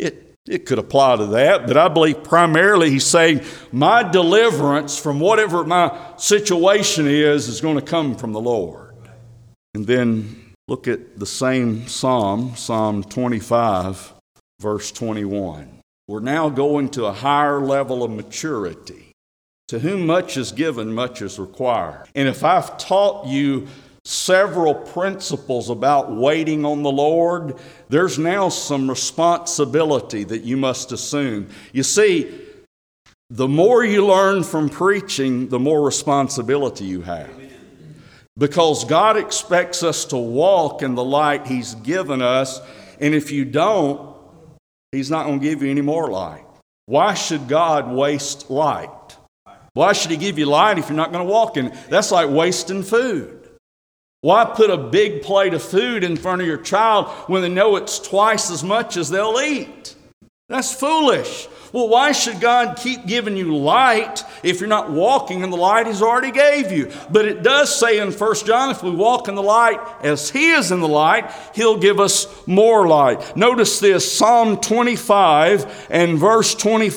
It, 0.00 0.34
it 0.48 0.66
could 0.66 0.80
apply 0.80 1.18
to 1.18 1.26
that, 1.26 1.68
but 1.68 1.76
I 1.76 1.86
believe 1.86 2.24
primarily 2.24 2.90
he's 2.90 3.06
saying 3.06 3.42
my 3.70 4.02
deliverance 4.02 4.98
from 4.98 5.20
whatever 5.20 5.62
my 5.62 5.96
situation 6.16 7.06
is 7.06 7.46
is 7.46 7.60
going 7.60 7.76
to 7.76 7.80
come 7.80 8.16
from 8.16 8.32
the 8.32 8.40
Lord. 8.40 8.92
And 9.72 9.86
then 9.86 10.52
look 10.66 10.88
at 10.88 11.16
the 11.16 11.26
same 11.26 11.86
psalm, 11.86 12.56
Psalm 12.56 13.04
25 13.04 14.15
verse 14.60 14.90
21. 14.92 15.80
We're 16.08 16.20
now 16.20 16.48
going 16.48 16.90
to 16.90 17.06
a 17.06 17.12
higher 17.12 17.60
level 17.60 18.02
of 18.02 18.10
maturity. 18.10 19.12
To 19.68 19.80
whom 19.80 20.06
much 20.06 20.36
is 20.36 20.52
given, 20.52 20.94
much 20.94 21.20
is 21.22 21.38
required. 21.38 22.06
And 22.14 22.28
if 22.28 22.44
I've 22.44 22.78
taught 22.78 23.26
you 23.26 23.66
several 24.04 24.72
principles 24.72 25.68
about 25.68 26.14
waiting 26.14 26.64
on 26.64 26.84
the 26.84 26.92
Lord, 26.92 27.56
there's 27.88 28.18
now 28.20 28.48
some 28.48 28.88
responsibility 28.88 30.22
that 30.22 30.44
you 30.44 30.56
must 30.56 30.92
assume. 30.92 31.48
You 31.72 31.82
see, 31.82 32.32
the 33.30 33.48
more 33.48 33.84
you 33.84 34.06
learn 34.06 34.44
from 34.44 34.68
preaching, 34.68 35.48
the 35.48 35.58
more 35.58 35.84
responsibility 35.84 36.84
you 36.84 37.02
have. 37.02 37.28
Because 38.38 38.84
God 38.84 39.16
expects 39.16 39.82
us 39.82 40.04
to 40.06 40.16
walk 40.16 40.82
in 40.82 40.94
the 40.94 41.02
light 41.02 41.48
He's 41.48 41.74
given 41.74 42.22
us, 42.22 42.60
and 43.00 43.12
if 43.14 43.32
you 43.32 43.44
don't, 43.44 44.05
He's 44.92 45.10
not 45.10 45.26
going 45.26 45.40
to 45.40 45.44
give 45.44 45.62
you 45.62 45.70
any 45.70 45.80
more 45.80 46.08
light. 46.08 46.44
Why 46.86 47.14
should 47.14 47.48
God 47.48 47.90
waste 47.90 48.48
light? 48.50 49.16
Why 49.74 49.92
should 49.92 50.10
He 50.10 50.16
give 50.16 50.38
you 50.38 50.46
light 50.46 50.78
if 50.78 50.88
you're 50.88 50.96
not 50.96 51.12
going 51.12 51.26
to 51.26 51.30
walk 51.30 51.56
in? 51.56 51.76
That's 51.88 52.12
like 52.12 52.30
wasting 52.30 52.82
food. 52.82 53.48
Why 54.20 54.44
put 54.44 54.70
a 54.70 54.78
big 54.78 55.22
plate 55.22 55.52
of 55.52 55.62
food 55.62 56.02
in 56.04 56.16
front 56.16 56.40
of 56.40 56.46
your 56.46 56.56
child 56.56 57.08
when 57.28 57.42
they 57.42 57.48
know 57.48 57.76
it's 57.76 57.98
twice 57.98 58.50
as 58.50 58.64
much 58.64 58.96
as 58.96 59.10
they'll 59.10 59.40
eat? 59.40 59.95
That's 60.48 60.72
foolish. 60.72 61.48
Well, 61.72 61.88
why 61.88 62.12
should 62.12 62.40
God 62.40 62.76
keep 62.76 63.04
giving 63.04 63.36
you 63.36 63.56
light 63.56 64.22
if 64.44 64.60
you're 64.60 64.68
not 64.68 64.92
walking 64.92 65.40
in 65.40 65.50
the 65.50 65.56
light 65.56 65.88
He's 65.88 66.02
already 66.02 66.30
gave 66.30 66.70
you? 66.70 66.92
But 67.10 67.24
it 67.24 67.42
does 67.42 67.76
say 67.76 67.98
in 67.98 68.12
1 68.12 68.34
John, 68.46 68.70
if 68.70 68.80
we 68.80 68.92
walk 68.92 69.26
in 69.26 69.34
the 69.34 69.42
light 69.42 69.80
as 70.04 70.30
He 70.30 70.50
is 70.50 70.70
in 70.70 70.78
the 70.78 70.86
light, 70.86 71.32
He'll 71.52 71.78
give 71.78 71.98
us 71.98 72.46
more 72.46 72.86
light. 72.86 73.36
Notice 73.36 73.80
this 73.80 74.16
Psalm 74.16 74.58
25 74.58 75.88
and 75.90 76.16
verse 76.16 76.54
20, 76.54 76.90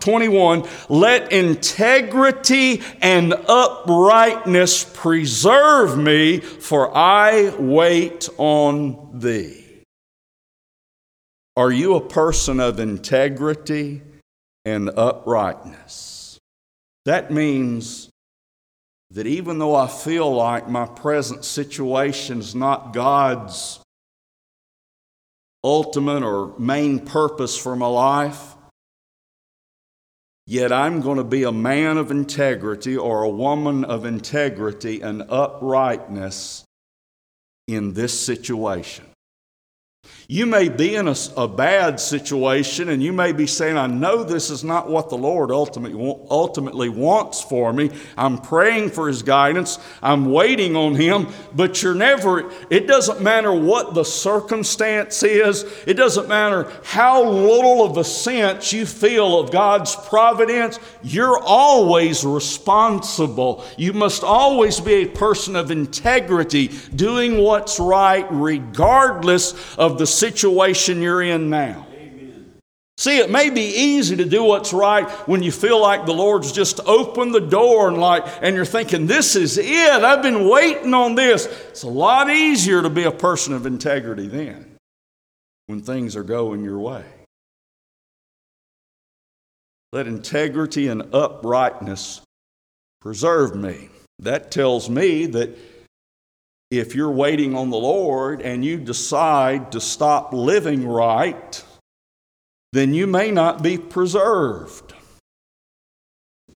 21 0.00 0.64
Let 0.88 1.30
integrity 1.30 2.82
and 3.00 3.34
uprightness 3.34 4.82
preserve 4.82 5.96
me, 5.96 6.40
for 6.40 6.90
I 6.92 7.54
wait 7.56 8.28
on 8.36 9.10
Thee. 9.20 9.65
Are 11.56 11.72
you 11.72 11.94
a 11.94 12.06
person 12.06 12.60
of 12.60 12.78
integrity 12.78 14.02
and 14.66 14.90
uprightness? 14.90 16.38
That 17.06 17.30
means 17.30 18.10
that 19.12 19.26
even 19.26 19.58
though 19.58 19.74
I 19.74 19.86
feel 19.86 20.34
like 20.34 20.68
my 20.68 20.84
present 20.84 21.44
situation 21.44 22.40
is 22.40 22.54
not 22.54 22.92
God's 22.92 23.80
ultimate 25.64 26.22
or 26.22 26.52
main 26.58 27.00
purpose 27.00 27.56
for 27.56 27.74
my 27.74 27.86
life, 27.86 28.54
yet 30.46 30.72
I'm 30.72 31.00
going 31.00 31.16
to 31.16 31.24
be 31.24 31.44
a 31.44 31.52
man 31.52 31.96
of 31.96 32.10
integrity 32.10 32.96
or 32.96 33.22
a 33.22 33.30
woman 33.30 33.84
of 33.84 34.04
integrity 34.04 35.00
and 35.00 35.22
uprightness 35.30 36.64
in 37.66 37.94
this 37.94 38.18
situation. 38.18 39.06
You 40.28 40.44
may 40.46 40.68
be 40.68 40.96
in 40.96 41.06
a, 41.06 41.14
a, 41.36 41.46
bad 41.46 42.00
situation 42.00 42.88
and 42.88 43.00
you 43.00 43.12
may 43.12 43.30
be 43.30 43.46
saying, 43.46 43.76
I 43.76 43.86
know 43.86 44.24
this 44.24 44.50
is 44.50 44.64
not 44.64 44.90
what 44.90 45.08
the 45.08 45.16
Lord 45.16 45.52
ultimately, 45.52 46.24
ultimately 46.28 46.88
wants 46.88 47.40
for 47.40 47.72
me. 47.72 47.92
I'm 48.16 48.38
praying 48.38 48.90
for 48.90 49.06
His 49.06 49.22
guidance. 49.22 49.78
I'm 50.02 50.32
waiting 50.32 50.74
on 50.74 50.96
Him, 50.96 51.28
but 51.54 51.80
you're 51.80 51.94
never, 51.94 52.50
it 52.70 52.88
doesn't 52.88 53.20
matter 53.20 53.52
what 53.52 53.94
the 53.94 54.02
circumstance 54.02 55.22
is. 55.22 55.64
It 55.86 55.94
doesn't 55.94 56.26
matter 56.26 56.72
how 56.82 57.22
little 57.22 57.84
of 57.84 57.96
a 57.96 58.04
sense 58.04 58.72
you 58.72 58.84
feel 58.84 59.38
of 59.38 59.52
God's 59.52 59.94
providence. 59.94 60.80
You're 61.04 61.38
always 61.38 62.24
responsible. 62.24 63.64
You 63.78 63.92
must 63.92 64.24
always 64.24 64.80
be 64.80 64.94
a 64.94 65.06
person 65.06 65.54
of 65.54 65.70
integrity, 65.70 66.72
doing 66.96 67.38
what's 67.38 67.78
right 67.78 68.26
regardless 68.28 69.54
of 69.76 69.98
the 69.98 70.15
situation 70.16 71.02
you're 71.02 71.22
in 71.22 71.50
now. 71.50 71.86
See, 72.98 73.18
it 73.18 73.30
may 73.30 73.50
be 73.50 73.60
easy 73.60 74.16
to 74.16 74.24
do 74.24 74.42
what's 74.42 74.72
right 74.72 75.08
when 75.28 75.42
you 75.42 75.52
feel 75.52 75.80
like 75.80 76.06
the 76.06 76.14
Lord's 76.14 76.50
just 76.50 76.80
opened 76.86 77.34
the 77.34 77.40
door 77.40 77.88
and 77.88 77.98
like 77.98 78.24
and 78.40 78.56
you're 78.56 78.64
thinking 78.64 79.06
this 79.06 79.36
is 79.36 79.58
it. 79.58 80.02
I've 80.02 80.22
been 80.22 80.48
waiting 80.48 80.94
on 80.94 81.14
this. 81.14 81.44
It's 81.68 81.82
a 81.82 81.88
lot 81.88 82.30
easier 82.30 82.80
to 82.80 82.88
be 82.88 83.04
a 83.04 83.12
person 83.12 83.52
of 83.52 83.66
integrity 83.66 84.28
then 84.28 84.78
when 85.66 85.82
things 85.82 86.16
are 86.16 86.22
going 86.22 86.64
your 86.64 86.78
way. 86.78 87.04
Let 89.92 90.06
integrity 90.06 90.88
and 90.88 91.14
uprightness 91.14 92.22
preserve 93.02 93.54
me. 93.54 93.90
That 94.20 94.50
tells 94.50 94.88
me 94.88 95.26
that 95.26 95.56
if 96.70 96.94
you're 96.94 97.10
waiting 97.10 97.54
on 97.54 97.70
the 97.70 97.76
Lord 97.76 98.42
and 98.42 98.64
you 98.64 98.78
decide 98.78 99.72
to 99.72 99.80
stop 99.80 100.32
living 100.32 100.86
right, 100.86 101.64
then 102.72 102.92
you 102.92 103.06
may 103.06 103.30
not 103.30 103.62
be 103.62 103.78
preserved. 103.78 104.92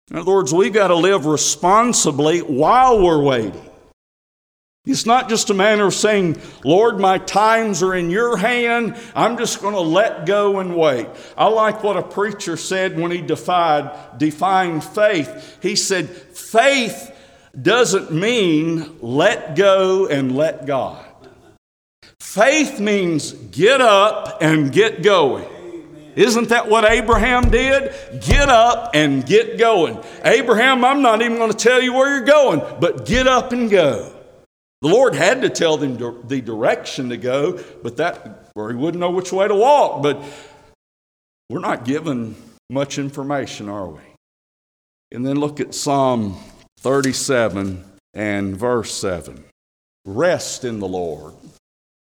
In 0.09 0.17
other 0.17 0.31
words, 0.31 0.53
we've 0.53 0.73
got 0.73 0.87
to 0.87 0.95
live 0.95 1.25
responsibly 1.25 2.39
while 2.39 3.01
we're 3.01 3.21
waiting. 3.21 3.69
It's 4.85 5.05
not 5.05 5.29
just 5.29 5.51
a 5.51 5.53
matter 5.53 5.85
of 5.85 5.93
saying, 5.93 6.41
Lord, 6.65 6.99
my 6.99 7.19
times 7.19 7.83
are 7.83 7.93
in 7.93 8.09
your 8.09 8.37
hand. 8.37 8.95
I'm 9.13 9.37
just 9.37 9.61
going 9.61 9.75
to 9.75 9.79
let 9.79 10.25
go 10.25 10.59
and 10.59 10.75
wait. 10.75 11.07
I 11.37 11.47
like 11.47 11.83
what 11.83 11.97
a 11.97 12.01
preacher 12.01 12.57
said 12.57 12.97
when 12.97 13.11
he 13.11 13.21
defied, 13.21 14.17
defined 14.17 14.83
faith. 14.83 15.59
He 15.61 15.75
said, 15.75 16.09
faith 16.09 17.15
doesn't 17.61 18.11
mean 18.11 18.97
let 19.01 19.55
go 19.55 20.07
and 20.07 20.35
let 20.35 20.65
God. 20.65 21.05
Faith 22.19 22.79
means 22.79 23.31
get 23.31 23.81
up 23.81 24.37
and 24.41 24.71
get 24.71 25.01
going. 25.01 25.47
Isn't 26.15 26.49
that 26.49 26.67
what 26.67 26.85
Abraham 26.85 27.49
did? 27.49 27.93
Get 28.21 28.49
up 28.49 28.91
and 28.93 29.25
get 29.25 29.57
going. 29.57 30.03
Abraham, 30.23 30.83
I'm 30.83 31.01
not 31.01 31.21
even 31.21 31.37
going 31.37 31.51
to 31.51 31.57
tell 31.57 31.81
you 31.81 31.93
where 31.93 32.15
you're 32.15 32.25
going, 32.25 32.61
but 32.79 33.05
get 33.05 33.25
up 33.25 33.51
and 33.51 33.69
go. 33.69 34.13
The 34.81 34.87
Lord 34.87 35.13
had 35.13 35.41
to 35.41 35.49
tell 35.49 35.77
them 35.77 35.97
the 36.27 36.41
direction 36.41 37.09
to 37.09 37.17
go, 37.17 37.61
but 37.83 37.97
that, 37.97 38.49
or 38.55 38.69
he 38.69 38.75
wouldn't 38.75 38.99
know 38.99 39.11
which 39.11 39.31
way 39.31 39.47
to 39.47 39.55
walk. 39.55 40.01
But 40.01 40.23
we're 41.49 41.59
not 41.59 41.85
given 41.85 42.35
much 42.69 42.97
information, 42.97 43.67
are 43.69 43.87
we? 43.87 44.01
And 45.11 45.25
then 45.25 45.37
look 45.37 45.59
at 45.59 45.73
Psalm 45.73 46.37
37 46.79 47.83
and 48.13 48.55
verse 48.55 48.93
7. 48.93 49.43
Rest 50.05 50.63
in 50.63 50.79
the 50.79 50.87
Lord 50.87 51.33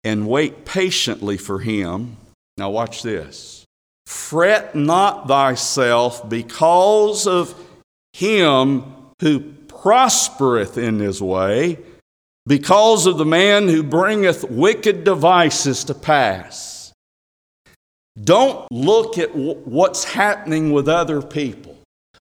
and 0.03 0.27
wait 0.27 0.65
patiently 0.65 1.37
for 1.37 1.59
him. 1.59 2.17
Now, 2.57 2.71
watch 2.71 3.03
this. 3.03 3.67
Fret 4.07 4.75
not 4.75 5.29
thyself 5.29 6.27
because 6.29 7.27
of 7.27 7.55
him 8.15 8.85
who 9.21 9.41
prospereth 9.69 10.79
in 10.79 10.99
his 10.99 11.21
way, 11.21 11.79
because 12.47 13.07
of 13.07 13.19
the 13.19 13.27
man 13.27 13.69
who 13.69 13.83
bringeth 13.83 14.51
wicked 14.51 15.05
devices 15.05 15.85
to 15.85 15.95
pass. 15.95 16.93
Don't 18.23 18.67
look 18.71 19.19
at 19.19 19.35
what's 19.35 20.05
happening 20.05 20.73
with 20.73 20.89
other 20.89 21.21
people 21.21 21.74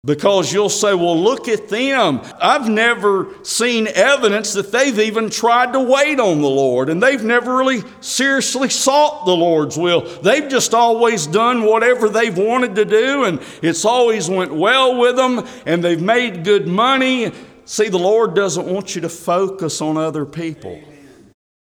because 0.03 0.51
you'll 0.51 0.70
say, 0.70 0.94
well, 0.94 1.18
look 1.18 1.46
at 1.46 1.68
them. 1.68 2.22
I've 2.40 2.68
never 2.68 3.34
seen 3.42 3.86
evidence 3.86 4.55
that 4.55 4.72
they've 4.72 4.98
even 4.98 5.28
tried 5.28 5.74
to 5.74 5.80
wait 5.80 6.18
on 6.18 6.40
the 6.40 6.48
Lord, 6.48 6.88
and 6.88 7.03
they've 7.03 7.22
never 7.22 7.57
really 7.57 7.82
seriously 8.01 8.70
sought 8.70 9.26
the 9.26 9.36
Lord's 9.36 9.76
will. 9.76 10.01
They've 10.01 10.48
just 10.48 10.72
always 10.72 11.26
done 11.26 11.64
whatever 11.64 12.09
they've 12.09 12.36
wanted 12.36 12.76
to 12.76 12.86
do, 12.86 13.24
and 13.24 13.40
it's 13.62 13.84
always 13.84 14.30
went 14.30 14.55
well 14.55 14.96
with 14.96 15.16
them, 15.16 15.46
and 15.66 15.84
they've 15.84 16.01
made 16.01 16.44
good 16.44 16.66
money. 16.66 17.32
See, 17.66 17.90
the 17.90 17.98
Lord 17.98 18.34
doesn't 18.34 18.66
want 18.66 18.94
you 18.94 19.03
to 19.03 19.09
focus 19.11 19.82
on 19.82 19.98
other 19.98 20.24
people. 20.24 20.80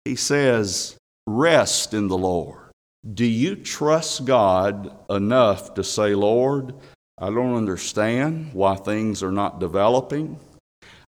He 0.04 0.14
says, 0.14 0.96
rest 1.26 1.92
in 1.92 2.06
the 2.06 2.18
Lord. 2.18 2.70
Do 3.14 3.26
you 3.26 3.56
trust 3.56 4.24
God 4.24 4.96
enough 5.10 5.74
to 5.74 5.82
say, 5.82 6.14
Lord, 6.14 6.74
I 7.18 7.26
don't 7.26 7.54
understand 7.54 8.52
why 8.52 8.76
things 8.76 9.22
are 9.22 9.32
not 9.32 9.60
developing. 9.60 10.38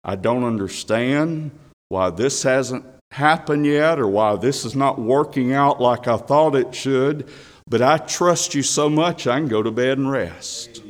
I 0.04 0.16
don't 0.16 0.44
understand 0.44 1.50
why 1.88 2.10
this 2.10 2.42
hasn't 2.42 2.84
happened 3.10 3.64
yet 3.66 3.98
or 3.98 4.08
why 4.08 4.36
this 4.36 4.64
is 4.64 4.74
not 4.74 4.98
working 4.98 5.52
out 5.52 5.80
like 5.80 6.06
I 6.06 6.16
thought 6.16 6.56
it 6.56 6.74
should, 6.74 7.28
but 7.68 7.80
I 7.80 7.98
trust 7.98 8.54
you 8.54 8.62
so 8.62 8.90
much 8.90 9.26
I 9.26 9.38
can 9.38 9.48
go 9.48 9.62
to 9.62 9.70
bed 9.70 9.98
and 9.98 10.10
rest. 10.10 10.82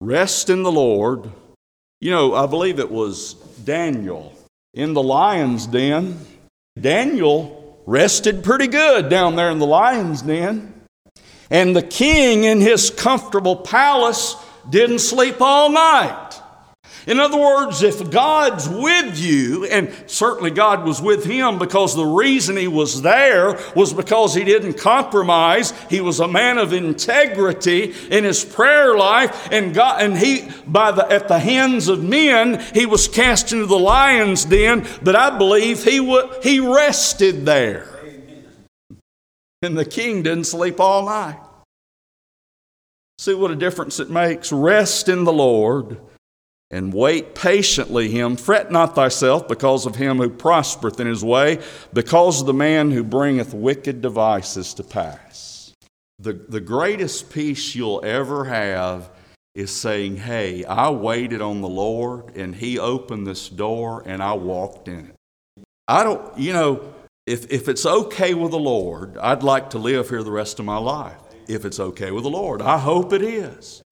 Rest 0.00 0.50
in 0.50 0.62
the 0.62 0.72
Lord. 0.72 1.30
You 2.00 2.10
know, 2.10 2.34
I 2.34 2.46
believe 2.46 2.78
it 2.78 2.90
was 2.90 3.34
Daniel 3.64 4.32
in 4.74 4.94
the 4.94 5.02
lion's 5.02 5.66
den. 5.66 6.18
Daniel 6.80 7.82
rested 7.86 8.42
pretty 8.42 8.66
good 8.66 9.08
down 9.08 9.36
there 9.36 9.50
in 9.50 9.58
the 9.58 9.66
lion's 9.66 10.22
den. 10.22 10.79
And 11.50 11.74
the 11.74 11.82
king 11.82 12.44
in 12.44 12.60
his 12.60 12.90
comfortable 12.90 13.56
palace 13.56 14.36
didn't 14.68 15.00
sleep 15.00 15.40
all 15.40 15.70
night. 15.70 16.40
In 17.06 17.18
other 17.18 17.38
words, 17.38 17.82
if 17.82 18.10
God's 18.10 18.68
with 18.68 19.18
you, 19.18 19.64
and 19.64 19.92
certainly 20.06 20.50
God 20.50 20.84
was 20.84 21.00
with 21.00 21.24
him 21.24 21.58
because 21.58 21.96
the 21.96 22.04
reason 22.04 22.56
he 22.56 22.68
was 22.68 23.02
there 23.02 23.58
was 23.74 23.94
because 23.94 24.34
he 24.34 24.44
didn't 24.44 24.74
compromise. 24.74 25.72
He 25.88 26.00
was 26.00 26.20
a 26.20 26.28
man 26.28 26.58
of 26.58 26.72
integrity 26.72 27.94
in 28.10 28.24
his 28.24 28.44
prayer 28.44 28.96
life, 28.96 29.48
and 29.50 29.74
God, 29.74 30.02
and 30.02 30.16
he 30.16 30.50
by 30.66 30.92
the 30.92 31.10
at 31.10 31.26
the 31.26 31.38
hands 31.38 31.88
of 31.88 32.04
men 32.04 32.62
he 32.74 32.84
was 32.84 33.08
cast 33.08 33.52
into 33.52 33.66
the 33.66 33.78
lion's 33.78 34.44
den. 34.44 34.86
But 35.02 35.16
I 35.16 35.36
believe 35.36 35.82
he 35.82 36.00
would 36.00 36.44
he 36.44 36.60
rested 36.60 37.46
there. 37.46 37.99
And 39.62 39.76
the 39.76 39.84
king 39.84 40.22
didn't 40.22 40.44
sleep 40.44 40.80
all 40.80 41.04
night. 41.06 41.38
See 43.18 43.34
what 43.34 43.50
a 43.50 43.56
difference 43.56 44.00
it 44.00 44.08
makes. 44.08 44.50
Rest 44.50 45.08
in 45.08 45.24
the 45.24 45.32
Lord 45.32 46.00
and 46.70 46.94
wait 46.94 47.34
patiently 47.34 48.08
him. 48.08 48.36
Fret 48.36 48.70
not 48.70 48.94
thyself 48.94 49.48
because 49.48 49.84
of 49.86 49.96
him 49.96 50.18
who 50.18 50.30
prospereth 50.30 51.00
in 51.00 51.06
his 51.06 51.24
way, 51.24 51.58
because 51.92 52.40
of 52.40 52.46
the 52.46 52.54
man 52.54 52.90
who 52.90 53.04
bringeth 53.04 53.52
wicked 53.52 54.00
devices 54.00 54.72
to 54.74 54.84
pass. 54.84 55.74
The, 56.18 56.32
the 56.32 56.60
greatest 56.60 57.30
peace 57.30 57.74
you'll 57.74 58.04
ever 58.04 58.44
have 58.44 59.10
is 59.54 59.70
saying, 59.70 60.18
Hey, 60.18 60.64
I 60.64 60.90
waited 60.90 61.42
on 61.42 61.60
the 61.60 61.68
Lord 61.68 62.36
and 62.36 62.54
he 62.54 62.78
opened 62.78 63.26
this 63.26 63.48
door 63.48 64.02
and 64.06 64.22
I 64.22 64.34
walked 64.34 64.88
in 64.88 65.06
it. 65.06 65.16
I 65.88 66.04
don't, 66.04 66.38
you 66.38 66.52
know, 66.52 66.94
if, 67.26 67.50
if 67.50 67.68
it's 67.68 67.86
okay 67.86 68.34
with 68.34 68.50
the 68.50 68.58
Lord, 68.58 69.16
I'd 69.18 69.42
like 69.42 69.70
to 69.70 69.78
live 69.78 70.08
here 70.08 70.22
the 70.22 70.30
rest 70.30 70.58
of 70.58 70.64
my 70.64 70.78
life, 70.78 71.20
if 71.48 71.64
it's 71.64 71.78
okay 71.80 72.10
with 72.10 72.24
the 72.24 72.30
Lord. 72.30 72.62
I 72.62 72.78
hope 72.78 73.12
it 73.12 73.22
is. 73.22 73.82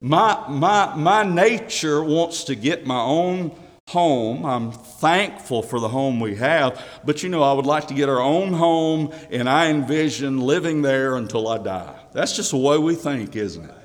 My, 0.00 0.48
my, 0.48 0.94
my 0.96 1.22
nature 1.22 2.02
wants 2.02 2.44
to 2.44 2.54
get 2.54 2.86
my 2.86 3.00
own 3.00 3.52
home. 3.88 4.44
I'm 4.46 4.72
thankful 4.72 5.62
for 5.62 5.80
the 5.80 5.88
home 5.88 6.18
we 6.18 6.36
have, 6.36 6.82
but 7.04 7.22
you 7.22 7.28
know, 7.28 7.42
I 7.42 7.52
would 7.52 7.66
like 7.66 7.88
to 7.88 7.94
get 7.94 8.08
our 8.08 8.20
own 8.20 8.52
home, 8.52 9.12
and 9.30 9.48
I 9.48 9.70
envision 9.70 10.40
living 10.40 10.82
there 10.82 11.16
until 11.16 11.48
I 11.48 11.58
die. 11.58 12.00
That's 12.12 12.34
just 12.34 12.52
the 12.52 12.56
way 12.56 12.78
we 12.78 12.94
think, 12.94 13.36
isn't 13.36 13.64
it? 13.64 13.81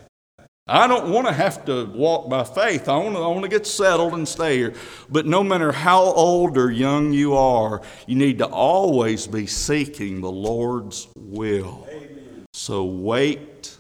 I 0.70 0.88
don't 0.88 1.12
want 1.12 1.28
to 1.28 1.34
have 1.34 1.64
to 1.66 1.86
walk 1.86 2.30
by 2.30 2.44
faith. 2.44 2.90
I 2.90 2.98
want 2.98 3.16
to, 3.16 3.22
I 3.22 3.28
want 3.28 3.44
to 3.44 3.50
get 3.50 3.66
settled 3.66 4.14
and 4.14 4.28
stay 4.28 4.58
here. 4.58 4.74
But 5.10 5.26
no 5.26 5.42
matter 5.42 5.72
how 5.72 6.04
old 6.04 6.58
or 6.58 6.70
young 6.70 7.14
you 7.14 7.36
are, 7.36 7.82
you 8.06 8.16
need 8.16 8.40
to 8.40 8.48
always 8.48 9.28
be 9.28 9.46
seeking 9.46 10.20
the 10.20 10.32
Lord's 10.32 11.08
will. 11.16 11.88
Amen. 11.90 12.46
So 12.54 12.84
wait 12.84 13.78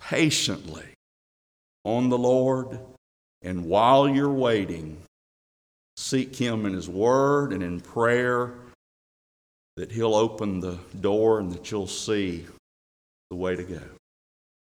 patiently 0.00 0.86
on 1.84 2.10
the 2.10 2.18
Lord, 2.18 2.78
and 3.42 3.64
while 3.64 4.08
you're 4.08 4.32
waiting, 4.32 4.98
seek 5.96 6.36
Him 6.36 6.64
in 6.64 6.74
His 6.74 6.88
Word 6.88 7.52
and 7.52 7.62
in 7.62 7.80
prayer 7.80 8.54
that 9.76 9.90
He'll 9.90 10.14
open 10.14 10.60
the 10.60 10.78
door 11.00 11.40
and 11.40 11.50
that 11.52 11.70
you'll 11.70 11.86
see 11.86 12.46
the 13.30 13.36
way 13.36 13.56
to 13.56 13.64
go. 13.64 13.82